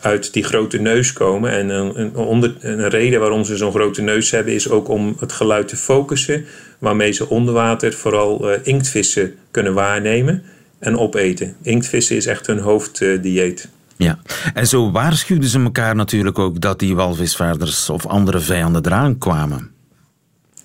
uit 0.00 0.32
die 0.32 0.44
grote 0.44 0.78
neus 0.78 1.12
komen. 1.12 1.50
En 1.50 1.68
een, 1.68 2.00
een, 2.00 2.56
een 2.60 2.88
reden 2.88 3.20
waarom 3.20 3.44
ze 3.44 3.56
zo'n 3.56 3.72
grote 3.72 4.02
neus 4.02 4.30
hebben 4.30 4.54
is 4.54 4.68
ook 4.68 4.88
om 4.88 5.16
het 5.20 5.32
geluid 5.32 5.68
te 5.68 5.76
focussen, 5.76 6.44
waarmee 6.78 7.12
ze 7.12 7.28
onder 7.28 7.54
water 7.54 7.92
vooral 7.92 8.50
uh, 8.50 8.58
inktvissen 8.62 9.34
kunnen 9.50 9.74
waarnemen 9.74 10.42
en 10.78 10.98
opeten. 10.98 11.56
Inktvissen 11.62 12.16
is 12.16 12.26
echt 12.26 12.46
hun 12.46 12.58
hoofddieet. 12.58 13.68
Ja, 13.96 14.18
en 14.54 14.66
zo 14.66 14.90
waarschuwden 14.90 15.48
ze 15.48 15.60
elkaar 15.60 15.94
natuurlijk 15.94 16.38
ook 16.38 16.60
dat 16.60 16.78
die 16.78 16.94
walvisvaarders 16.94 17.90
of 17.90 18.06
andere 18.06 18.40
vijanden 18.40 18.86
eraan 18.86 19.18
kwamen. 19.18 19.70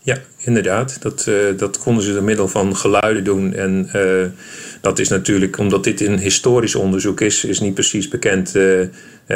Ja, 0.03 0.17
inderdaad. 0.37 1.01
Dat, 1.01 1.25
uh, 1.29 1.35
dat 1.57 1.79
konden 1.79 2.03
ze 2.03 2.13
door 2.13 2.23
middel 2.23 2.47
van 2.47 2.75
geluiden 2.75 3.23
doen. 3.23 3.53
En 3.53 3.89
uh, 3.95 4.25
dat 4.83 4.99
is 4.99 5.09
natuurlijk, 5.09 5.57
omdat 5.57 5.83
dit 5.83 6.01
een 6.01 6.19
historisch 6.19 6.75
onderzoek 6.75 7.21
is, 7.21 7.45
is 7.45 7.59
niet 7.59 7.73
precies 7.73 8.07
bekend 8.07 8.55
uh, 8.55 8.87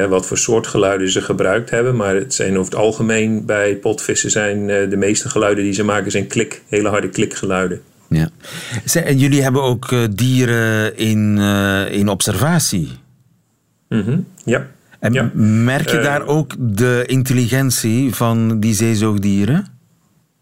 wat 0.09 0.25
voor 0.25 0.37
soort 0.37 0.67
geluiden 0.67 1.09
ze 1.09 1.21
gebruikt 1.21 1.69
hebben. 1.69 1.95
Maar 1.95 2.15
het 2.15 2.33
zijn 2.33 2.57
over 2.57 2.71
het 2.71 2.81
algemeen 2.81 3.45
bij 3.45 3.75
potvissen 3.75 4.31
zijn 4.31 4.67
de 4.67 4.97
meeste 4.97 5.29
geluiden 5.29 5.63
die 5.63 5.73
ze 5.73 5.83
maken 5.83 6.11
zijn 6.11 6.27
klik, 6.27 6.61
hele 6.67 6.89
harde 6.89 7.09
klikgeluiden. 7.09 7.81
Ja. 8.09 8.29
En 8.93 9.17
jullie 9.17 9.41
hebben 9.43 9.61
ook 9.61 10.17
dieren 10.17 10.97
in, 10.97 11.37
in 11.91 12.07
observatie. 12.07 12.89
Mm 13.89 14.25
Ja. 14.43 14.67
En 14.99 15.13
ja. 15.13 15.31
merk 15.63 15.89
je 15.89 15.99
daar 15.99 16.25
ook 16.25 16.53
de 16.59 17.03
intelligentie 17.05 18.15
van 18.15 18.59
die 18.59 18.73
zeezoogdieren? 18.73 19.67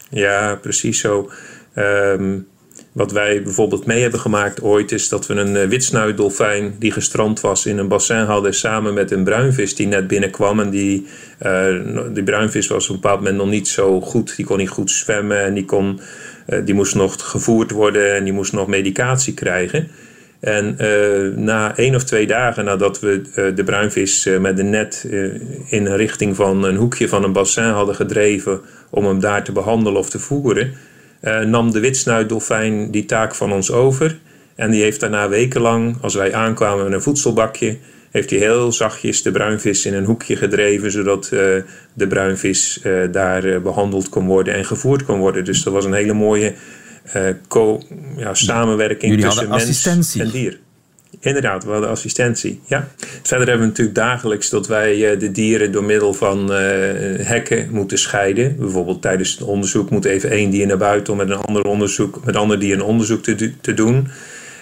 Ja, 0.09 0.55
precies 0.61 0.99
zo. 0.99 1.31
Um, 1.75 2.47
wat 2.95 3.11
wij 3.11 3.41
bijvoorbeeld 3.43 3.85
mee 3.85 4.01
hebben 4.01 4.19
gemaakt 4.19 4.61
ooit 4.61 4.91
is 4.91 5.09
dat 5.09 5.27
we 5.27 5.33
een 5.33 5.55
uh, 5.55 5.67
witsnuitdolfijn 5.67 6.75
die 6.79 6.91
gestrand 6.91 7.41
was 7.41 7.65
in 7.65 7.77
een 7.77 7.87
bassin 7.87 8.23
hadden 8.23 8.53
samen 8.53 8.93
met 8.93 9.11
een 9.11 9.23
bruinvis 9.23 9.75
die 9.75 9.87
net 9.87 10.07
binnenkwam. 10.07 10.59
En 10.59 10.69
die, 10.69 11.05
uh, 11.45 11.81
die 12.13 12.23
bruinvis 12.23 12.67
was 12.67 12.89
op 12.89 12.95
een 12.95 13.01
bepaald 13.01 13.19
moment 13.19 13.37
nog 13.37 13.49
niet 13.49 13.67
zo 13.67 14.01
goed. 14.01 14.35
Die 14.35 14.45
kon 14.45 14.57
niet 14.57 14.69
goed 14.69 14.91
zwemmen 14.91 15.43
en 15.43 15.53
die, 15.53 15.65
kon, 15.65 15.99
uh, 16.49 16.59
die 16.65 16.73
moest 16.73 16.95
nog 16.95 17.29
gevoerd 17.29 17.71
worden 17.71 18.15
en 18.15 18.23
die 18.23 18.33
moest 18.33 18.53
nog 18.53 18.67
medicatie 18.67 19.33
krijgen. 19.33 19.87
En 20.39 20.75
na 21.35 21.77
één 21.77 21.95
of 21.95 22.03
twee 22.03 22.27
dagen 22.27 22.65
nadat 22.65 22.99
we 22.99 23.21
de 23.55 23.63
bruinvis 23.63 24.29
met 24.39 24.59
een 24.59 24.69
net 24.69 25.07
in 25.69 25.87
richting 25.95 26.35
van 26.35 26.63
een 26.63 26.75
hoekje 26.75 27.07
van 27.07 27.23
een 27.23 27.31
bassin 27.31 27.63
hadden 27.63 27.95
gedreven 27.95 28.61
om 28.89 29.05
hem 29.05 29.19
daar 29.19 29.43
te 29.43 29.51
behandelen 29.51 29.99
of 29.99 30.09
te 30.09 30.19
voeren, 30.19 30.73
nam 31.45 31.71
de 31.71 31.79
witsnuitdolfijn 31.79 32.91
die 32.91 33.05
taak 33.05 33.35
van 33.35 33.53
ons 33.53 33.71
over. 33.71 34.19
En 34.55 34.71
die 34.71 34.81
heeft 34.81 34.99
daarna 34.99 35.29
wekenlang, 35.29 35.97
als 36.01 36.15
wij 36.15 36.33
aankwamen 36.33 36.83
met 36.83 36.93
een 36.93 37.01
voedselbakje, 37.01 37.77
heeft 38.11 38.29
hij 38.29 38.39
heel 38.39 38.71
zachtjes 38.71 39.21
de 39.21 39.31
bruinvis 39.31 39.85
in 39.85 39.93
een 39.93 40.05
hoekje 40.05 40.35
gedreven, 40.35 40.91
zodat 40.91 41.29
uh, 41.33 41.39
de 41.93 42.07
bruinvis 42.07 42.79
uh, 42.83 43.11
daar 43.11 43.61
behandeld 43.61 44.09
kon 44.09 44.25
worden 44.25 44.53
en 44.53 44.65
gevoerd 44.65 45.05
kon 45.05 45.19
worden. 45.19 45.45
Dus 45.45 45.63
dat 45.63 45.73
was 45.73 45.85
een 45.85 45.93
hele 45.93 46.13
mooie 46.13 46.53
ja, 48.17 48.33
samenwerking 48.33 49.11
Jullie 49.11 49.25
tussen 49.25 49.49
mens 49.49 50.15
en 50.15 50.29
dier. 50.29 50.59
Inderdaad, 51.19 51.63
we 51.63 51.71
hadden 51.71 51.89
assistentie. 51.89 52.61
Ja. 52.65 52.87
Verder 53.21 53.47
hebben 53.47 53.65
we 53.65 53.71
natuurlijk 53.71 53.97
dagelijks 53.97 54.49
dat 54.49 54.67
wij 54.67 55.11
eh, 55.11 55.19
de 55.19 55.31
dieren 55.31 55.71
door 55.71 55.83
middel 55.83 56.13
van 56.13 56.51
uh, 56.51 56.57
hekken 57.25 57.67
moeten 57.71 57.97
scheiden. 57.97 58.55
Bijvoorbeeld 58.57 59.01
tijdens 59.01 59.31
het 59.31 59.41
onderzoek 59.41 59.89
moet 59.89 60.05
even 60.05 60.29
één 60.29 60.49
dier 60.49 60.67
naar 60.67 60.77
buiten 60.77 61.13
om 61.13 61.19
met 61.19 61.29
een 61.29 61.35
ander, 61.35 61.63
onderzoek, 61.63 62.25
met 62.25 62.35
ander 62.35 62.59
dier 62.59 62.73
een 62.73 62.81
onderzoek 62.81 63.23
te, 63.23 63.51
te 63.61 63.73
doen. 63.73 64.07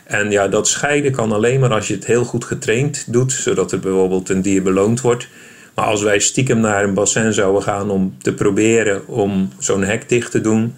En 0.03 0.31
ja, 0.31 0.47
dat 0.47 0.67
scheiden 0.67 1.11
kan 1.11 1.31
alleen 1.31 1.59
maar 1.59 1.73
als 1.73 1.87
je 1.87 1.93
het 1.93 2.05
heel 2.05 2.23
goed 2.23 2.45
getraind 2.45 3.05
doet, 3.07 3.31
zodat 3.31 3.71
er 3.71 3.79
bijvoorbeeld 3.79 4.29
een 4.29 4.41
dier 4.41 4.63
beloond 4.63 5.01
wordt. 5.01 5.27
Maar 5.73 5.85
als 5.85 6.01
wij 6.01 6.19
stiekem 6.19 6.59
naar 6.59 6.83
een 6.83 6.93
bassin 6.93 7.33
zouden 7.33 7.63
gaan 7.63 7.89
om 7.89 8.15
te 8.21 8.33
proberen 8.33 9.07
om 9.07 9.49
zo'n 9.57 9.83
hek 9.83 10.09
dicht 10.09 10.31
te 10.31 10.41
doen, 10.41 10.75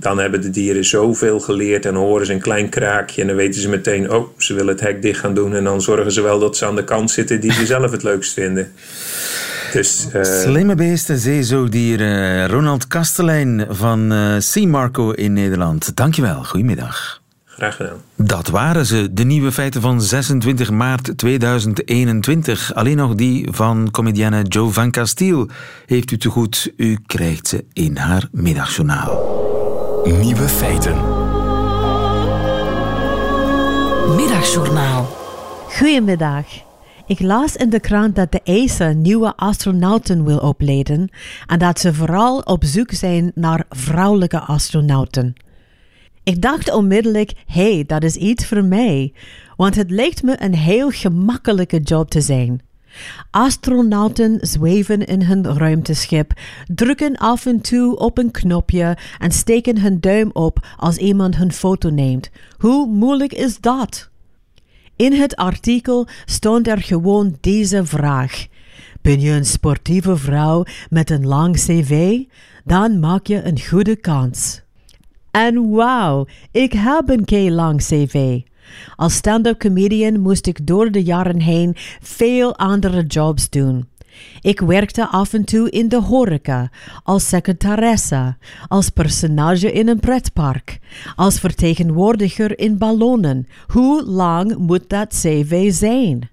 dan 0.00 0.18
hebben 0.18 0.40
de 0.40 0.50
dieren 0.50 0.84
zoveel 0.84 1.40
geleerd 1.40 1.86
en 1.86 1.94
horen 1.94 2.26
ze 2.26 2.32
een 2.32 2.40
klein 2.40 2.68
kraakje 2.68 3.20
en 3.20 3.26
dan 3.26 3.36
weten 3.36 3.60
ze 3.60 3.68
meteen, 3.68 4.10
oh, 4.10 4.28
ze 4.38 4.54
willen 4.54 4.72
het 4.72 4.80
hek 4.80 5.02
dicht 5.02 5.20
gaan 5.20 5.34
doen 5.34 5.54
en 5.54 5.64
dan 5.64 5.82
zorgen 5.82 6.12
ze 6.12 6.20
wel 6.20 6.38
dat 6.38 6.56
ze 6.56 6.66
aan 6.66 6.76
de 6.76 6.84
kant 6.84 7.10
zitten 7.10 7.40
die 7.40 7.52
ze 7.52 7.66
zelf 7.76 7.90
het 7.90 8.02
leukst 8.02 8.32
vinden. 8.32 8.72
Dus, 9.72 10.06
uh... 10.14 10.22
Slimme 10.22 10.74
beesten, 10.74 11.18
zeezoogdieren. 11.18 12.48
Ronald 12.48 12.86
Kastelein 12.86 13.66
van 13.68 14.12
uh, 14.12 14.34
Sea 14.38 14.66
Marco 14.66 15.10
in 15.10 15.32
Nederland. 15.32 15.96
Dankjewel, 15.96 16.44
goedemiddag. 16.44 17.20
Graag 17.58 17.76
gedaan. 17.76 18.00
Dat 18.14 18.48
waren 18.48 18.86
ze, 18.86 19.08
de 19.12 19.24
nieuwe 19.24 19.52
feiten 19.52 19.80
van 19.80 20.02
26 20.02 20.70
maart 20.70 21.18
2021. 21.18 22.74
Alleen 22.74 22.96
nog 22.96 23.14
die 23.14 23.48
van 23.50 23.88
comedienne 23.90 24.42
Joe 24.42 24.70
van 24.70 24.90
Castiel 24.90 25.48
heeft 25.86 26.10
u 26.10 26.16
te 26.16 26.28
goed. 26.28 26.72
U 26.76 26.98
krijgt 27.06 27.48
ze 27.48 27.64
in 27.72 27.96
haar 27.96 28.28
middagjournaal. 28.32 29.37
Nieuwe 30.16 30.48
feiten. 30.48 30.96
Middagjournaal. 34.16 35.08
Goedemiddag. 35.68 36.44
Ik 37.06 37.20
las 37.20 37.56
in 37.56 37.70
de 37.70 37.80
krant 37.80 38.16
dat 38.16 38.32
de 38.32 38.40
ESA 38.44 38.92
nieuwe 38.92 39.36
astronauten 39.36 40.24
wil 40.24 40.38
opleiden 40.38 41.10
en 41.46 41.58
dat 41.58 41.80
ze 41.80 41.94
vooral 41.94 42.38
op 42.38 42.64
zoek 42.64 42.92
zijn 42.92 43.32
naar 43.34 43.64
vrouwelijke 43.68 44.40
astronauten. 44.40 45.34
Ik 46.22 46.42
dacht 46.42 46.72
onmiddellijk, 46.72 47.32
hé, 47.46 47.74
hey, 47.74 47.84
dat 47.86 48.02
is 48.02 48.16
iets 48.16 48.46
voor 48.46 48.64
mij, 48.64 49.12
want 49.56 49.76
het 49.76 49.90
lijkt 49.90 50.22
me 50.22 50.42
een 50.42 50.54
heel 50.54 50.90
gemakkelijke 50.90 51.80
job 51.80 52.10
te 52.10 52.20
zijn. 52.20 52.67
Astronauten 53.30 54.38
zweven 54.40 55.06
in 55.06 55.22
hun 55.22 55.46
ruimteschip, 55.46 56.32
drukken 56.66 57.16
af 57.16 57.46
en 57.46 57.60
toe 57.60 57.96
op 57.96 58.18
een 58.18 58.30
knopje 58.30 58.96
en 59.18 59.30
steken 59.30 59.80
hun 59.80 60.00
duim 60.00 60.30
op 60.32 60.66
als 60.76 60.96
iemand 60.96 61.36
hun 61.36 61.52
foto 61.52 61.90
neemt. 61.90 62.30
Hoe 62.58 62.86
moeilijk 62.86 63.32
is 63.32 63.60
dat? 63.60 64.10
In 64.96 65.12
het 65.12 65.36
artikel 65.36 66.06
stond 66.24 66.68
er 66.68 66.82
gewoon 66.82 67.36
deze 67.40 67.86
vraag. 67.86 68.46
Ben 69.02 69.20
je 69.20 69.30
een 69.30 69.46
sportieve 69.46 70.16
vrouw 70.16 70.64
met 70.90 71.10
een 71.10 71.26
lang 71.26 71.56
cv? 71.56 72.22
Dan 72.64 73.00
maak 73.00 73.26
je 73.26 73.42
een 73.42 73.60
goede 73.60 73.96
kans. 73.96 74.62
En 75.30 75.68
wauw, 75.70 76.26
ik 76.50 76.72
heb 76.72 77.08
een 77.08 77.24
kei 77.24 77.50
lang 77.50 77.82
cv. 77.82 78.40
Als 78.96 79.14
stand-up 79.14 79.58
comedian 79.58 80.20
moest 80.20 80.46
ik 80.46 80.66
door 80.66 80.90
de 80.90 81.02
jaren 81.02 81.40
heen 81.40 81.76
veel 82.00 82.56
andere 82.56 83.02
jobs 83.02 83.50
doen. 83.50 83.88
Ik 84.40 84.60
werkte 84.60 85.08
af 85.08 85.32
en 85.32 85.44
toe 85.44 85.70
in 85.70 85.88
de 85.88 86.00
horeca, 86.00 86.70
als 87.02 87.28
secretaresse, 87.28 88.36
als 88.68 88.88
personage 88.88 89.72
in 89.72 89.88
een 89.88 90.00
pretpark, 90.00 90.78
als 91.16 91.38
vertegenwoordiger 91.38 92.58
in 92.58 92.78
ballonnen. 92.78 93.46
Hoe 93.66 94.04
lang 94.04 94.56
moet 94.56 94.88
dat 94.88 95.08
cv 95.08 95.72
zijn? 95.72 96.30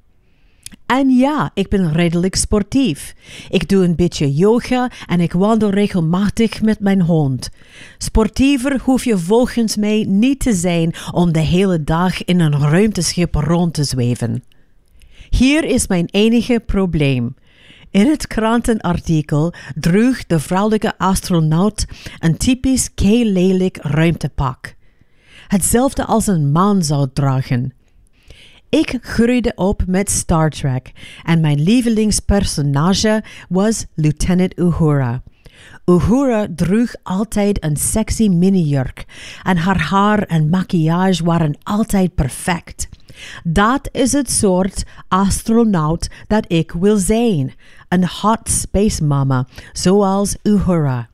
En 0.85 1.09
ja, 1.09 1.51
ik 1.53 1.69
ben 1.69 1.93
redelijk 1.93 2.35
sportief. 2.35 3.15
Ik 3.49 3.69
doe 3.69 3.83
een 3.83 3.95
beetje 3.95 4.33
yoga 4.33 4.91
en 5.05 5.19
ik 5.19 5.31
wandel 5.31 5.69
regelmatig 5.69 6.61
met 6.61 6.79
mijn 6.79 7.01
hond. 7.01 7.49
Sportiever 7.97 8.79
hoef 8.83 9.05
je 9.05 9.17
volgens 9.17 9.75
mij 9.75 10.05
niet 10.07 10.39
te 10.39 10.53
zijn 10.53 10.93
om 11.11 11.31
de 11.31 11.39
hele 11.39 11.83
dag 11.83 12.23
in 12.23 12.39
een 12.39 12.59
ruimteschip 12.59 13.35
rond 13.35 13.73
te 13.73 13.83
zweven. 13.83 14.43
Hier 15.29 15.63
is 15.63 15.87
mijn 15.87 16.07
enige 16.11 16.59
probleem. 16.65 17.35
In 17.91 18.07
het 18.07 18.27
krantenartikel 18.27 19.53
droeg 19.75 20.25
de 20.25 20.39
vrouwelijke 20.39 20.97
astronaut 20.97 21.85
een 22.19 22.37
typisch 22.37 22.93
kei-lelijk 22.93 23.77
ruimtepak. 23.81 24.75
Hetzelfde 25.47 26.05
als 26.05 26.27
een 26.27 26.51
man 26.51 26.83
zou 26.83 27.07
dragen. 27.13 27.73
Ik 28.75 28.97
groeide 29.01 29.51
op 29.55 29.83
met 29.87 30.11
Star 30.11 30.49
Trek 30.49 30.91
en 31.23 31.39
mijn 31.39 31.61
lievelingspersonage 31.61 33.23
was 33.49 33.85
Lieutenant 33.93 34.59
Uhura. 34.59 35.21
Uhura 35.85 36.47
droeg 36.55 36.93
altijd 37.03 37.63
een 37.63 37.77
sexy 37.77 38.27
minijurk 38.27 39.05
en 39.43 39.57
haar 39.57 39.81
haar 39.81 40.23
en 40.23 40.49
maquillage 40.49 41.23
waren 41.23 41.57
altijd 41.63 42.15
perfect. 42.15 42.89
Dat 43.43 43.89
is 43.91 44.11
het 44.11 44.31
soort 44.31 44.83
astronaut 45.07 46.09
dat 46.27 46.45
ik 46.47 46.71
wil 46.71 46.97
zijn. 46.97 47.53
Een 47.89 48.07
hot 48.07 48.49
space 48.49 49.03
mama, 49.03 49.47
zoals 49.73 50.35
Uhura. 50.43 51.09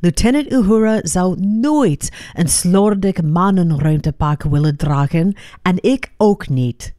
Lieutenant 0.00 0.52
Uhura 0.52 1.00
zou 1.02 1.40
nooit 1.40 2.12
een 2.34 2.48
slordig 2.48 3.22
mannenruimtepak 3.22 4.42
willen 4.42 4.76
dragen 4.76 5.34
en 5.62 5.82
ik 5.82 6.12
ook 6.16 6.48
niet. 6.48 6.94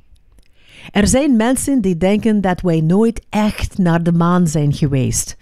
Er 0.91 1.07
zijn 1.07 1.35
mensen 1.35 1.81
die 1.81 1.97
denken 1.97 2.41
dat 2.41 2.61
wij 2.61 2.81
nooit 2.81 3.25
echt 3.29 3.77
naar 3.77 4.03
de 4.03 4.11
maan 4.11 4.47
zijn 4.47 4.73
geweest. 4.73 5.37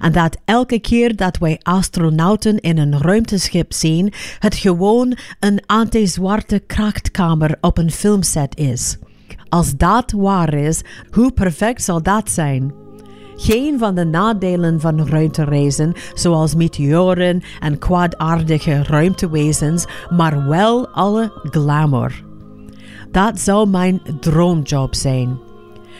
En 0.00 0.12
dat 0.12 0.38
elke 0.44 0.80
keer 0.80 1.16
dat 1.16 1.38
wij 1.38 1.60
astronauten 1.62 2.60
in 2.60 2.78
een 2.78 2.98
ruimteschip 2.98 3.72
zien, 3.72 4.12
het 4.38 4.54
gewoon 4.54 5.16
een 5.40 5.62
anti-zwarte 5.66 6.58
krachtkamer 6.58 7.58
op 7.60 7.78
een 7.78 7.90
filmset 7.90 8.56
is. 8.58 8.96
Als 9.48 9.76
dat 9.76 10.12
waar 10.12 10.54
is, 10.54 10.82
hoe 11.10 11.32
perfect 11.32 11.82
zal 11.82 12.02
dat 12.02 12.30
zijn? 12.30 12.83
Geen 13.36 13.78
van 13.78 13.94
de 13.94 14.04
nadelen 14.04 14.80
van 14.80 15.08
ruimtereizen, 15.08 15.92
zoals 16.14 16.54
meteoren 16.54 17.42
en 17.60 17.78
kwaadaardige 17.78 18.82
ruimtewezens, 18.82 19.84
maar 20.10 20.48
wel 20.48 20.88
alle 20.88 21.32
glamour. 21.50 22.22
Dat 23.10 23.40
zou 23.40 23.68
mijn 23.68 24.00
droomjob 24.20 24.94
zijn. 24.94 25.38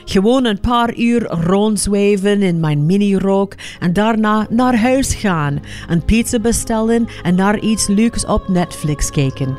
Gewoon 0.04 0.44
een 0.44 0.60
paar 0.60 0.96
uur 0.96 1.22
rondzweven 1.26 2.42
in 2.42 2.60
mijn 2.60 2.86
mini-rook 2.86 3.54
en 3.80 3.92
daarna 3.92 4.46
naar 4.50 4.78
huis 4.78 5.14
gaan, 5.14 5.60
een 5.88 6.04
pizza 6.04 6.38
bestellen 6.38 7.06
en 7.22 7.34
naar 7.34 7.58
iets 7.58 7.86
leuks 7.86 8.26
op 8.26 8.48
Netflix 8.48 9.10
kijken. 9.10 9.56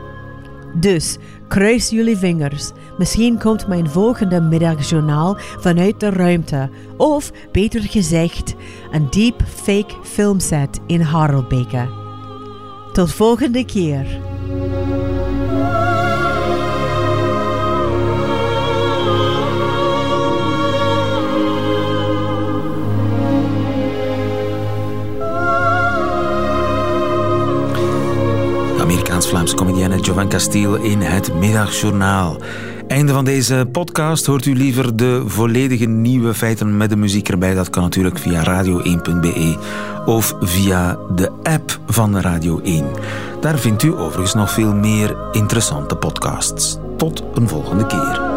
Dus 0.79 1.17
kruis 1.55 1.89
jullie 1.89 2.17
vingers. 2.17 2.71
Misschien 2.97 3.39
komt 3.39 3.67
mijn 3.67 3.89
volgende 3.89 4.41
middagjournaal 4.41 5.37
vanuit 5.59 5.99
de 5.99 6.09
ruimte, 6.09 6.69
of 6.97 7.31
beter 7.51 7.81
gezegd, 7.81 8.55
een 8.91 9.09
deepfake 9.09 9.93
filmset 10.03 10.79
in 10.87 11.01
Harelbeke. 11.01 11.87
Tot 12.93 13.11
volgende 13.11 13.65
keer. 13.65 14.05
Amerikaans-Vlaams 28.79 29.53
Jovan 30.05 30.29
Castiel 30.29 30.75
in 30.75 31.01
het 31.01 31.33
Middagjournaal. 31.33 32.37
Einde 32.87 33.13
van 33.13 33.25
deze 33.25 33.67
podcast. 33.71 34.25
Hoort 34.25 34.45
u 34.45 34.55
liever 34.55 34.95
de 34.95 35.23
volledige 35.25 35.85
nieuwe 35.85 36.33
feiten 36.33 36.77
met 36.77 36.89
de 36.89 36.95
muziek 36.95 37.29
erbij? 37.29 37.53
Dat 37.53 37.69
kan 37.69 37.83
natuurlijk 37.83 38.19
via 38.19 38.63
radio1.be 38.63 39.57
of 40.05 40.35
via 40.39 40.97
de 41.15 41.31
app 41.43 41.79
van 41.87 42.19
Radio 42.19 42.59
1. 42.59 42.85
Daar 43.41 43.57
vindt 43.57 43.83
u 43.83 43.97
overigens 43.97 44.33
nog 44.33 44.51
veel 44.51 44.73
meer 44.73 45.17
interessante 45.31 45.95
podcasts. 45.95 46.77
Tot 46.97 47.23
een 47.33 47.47
volgende 47.47 47.85
keer. 47.85 48.34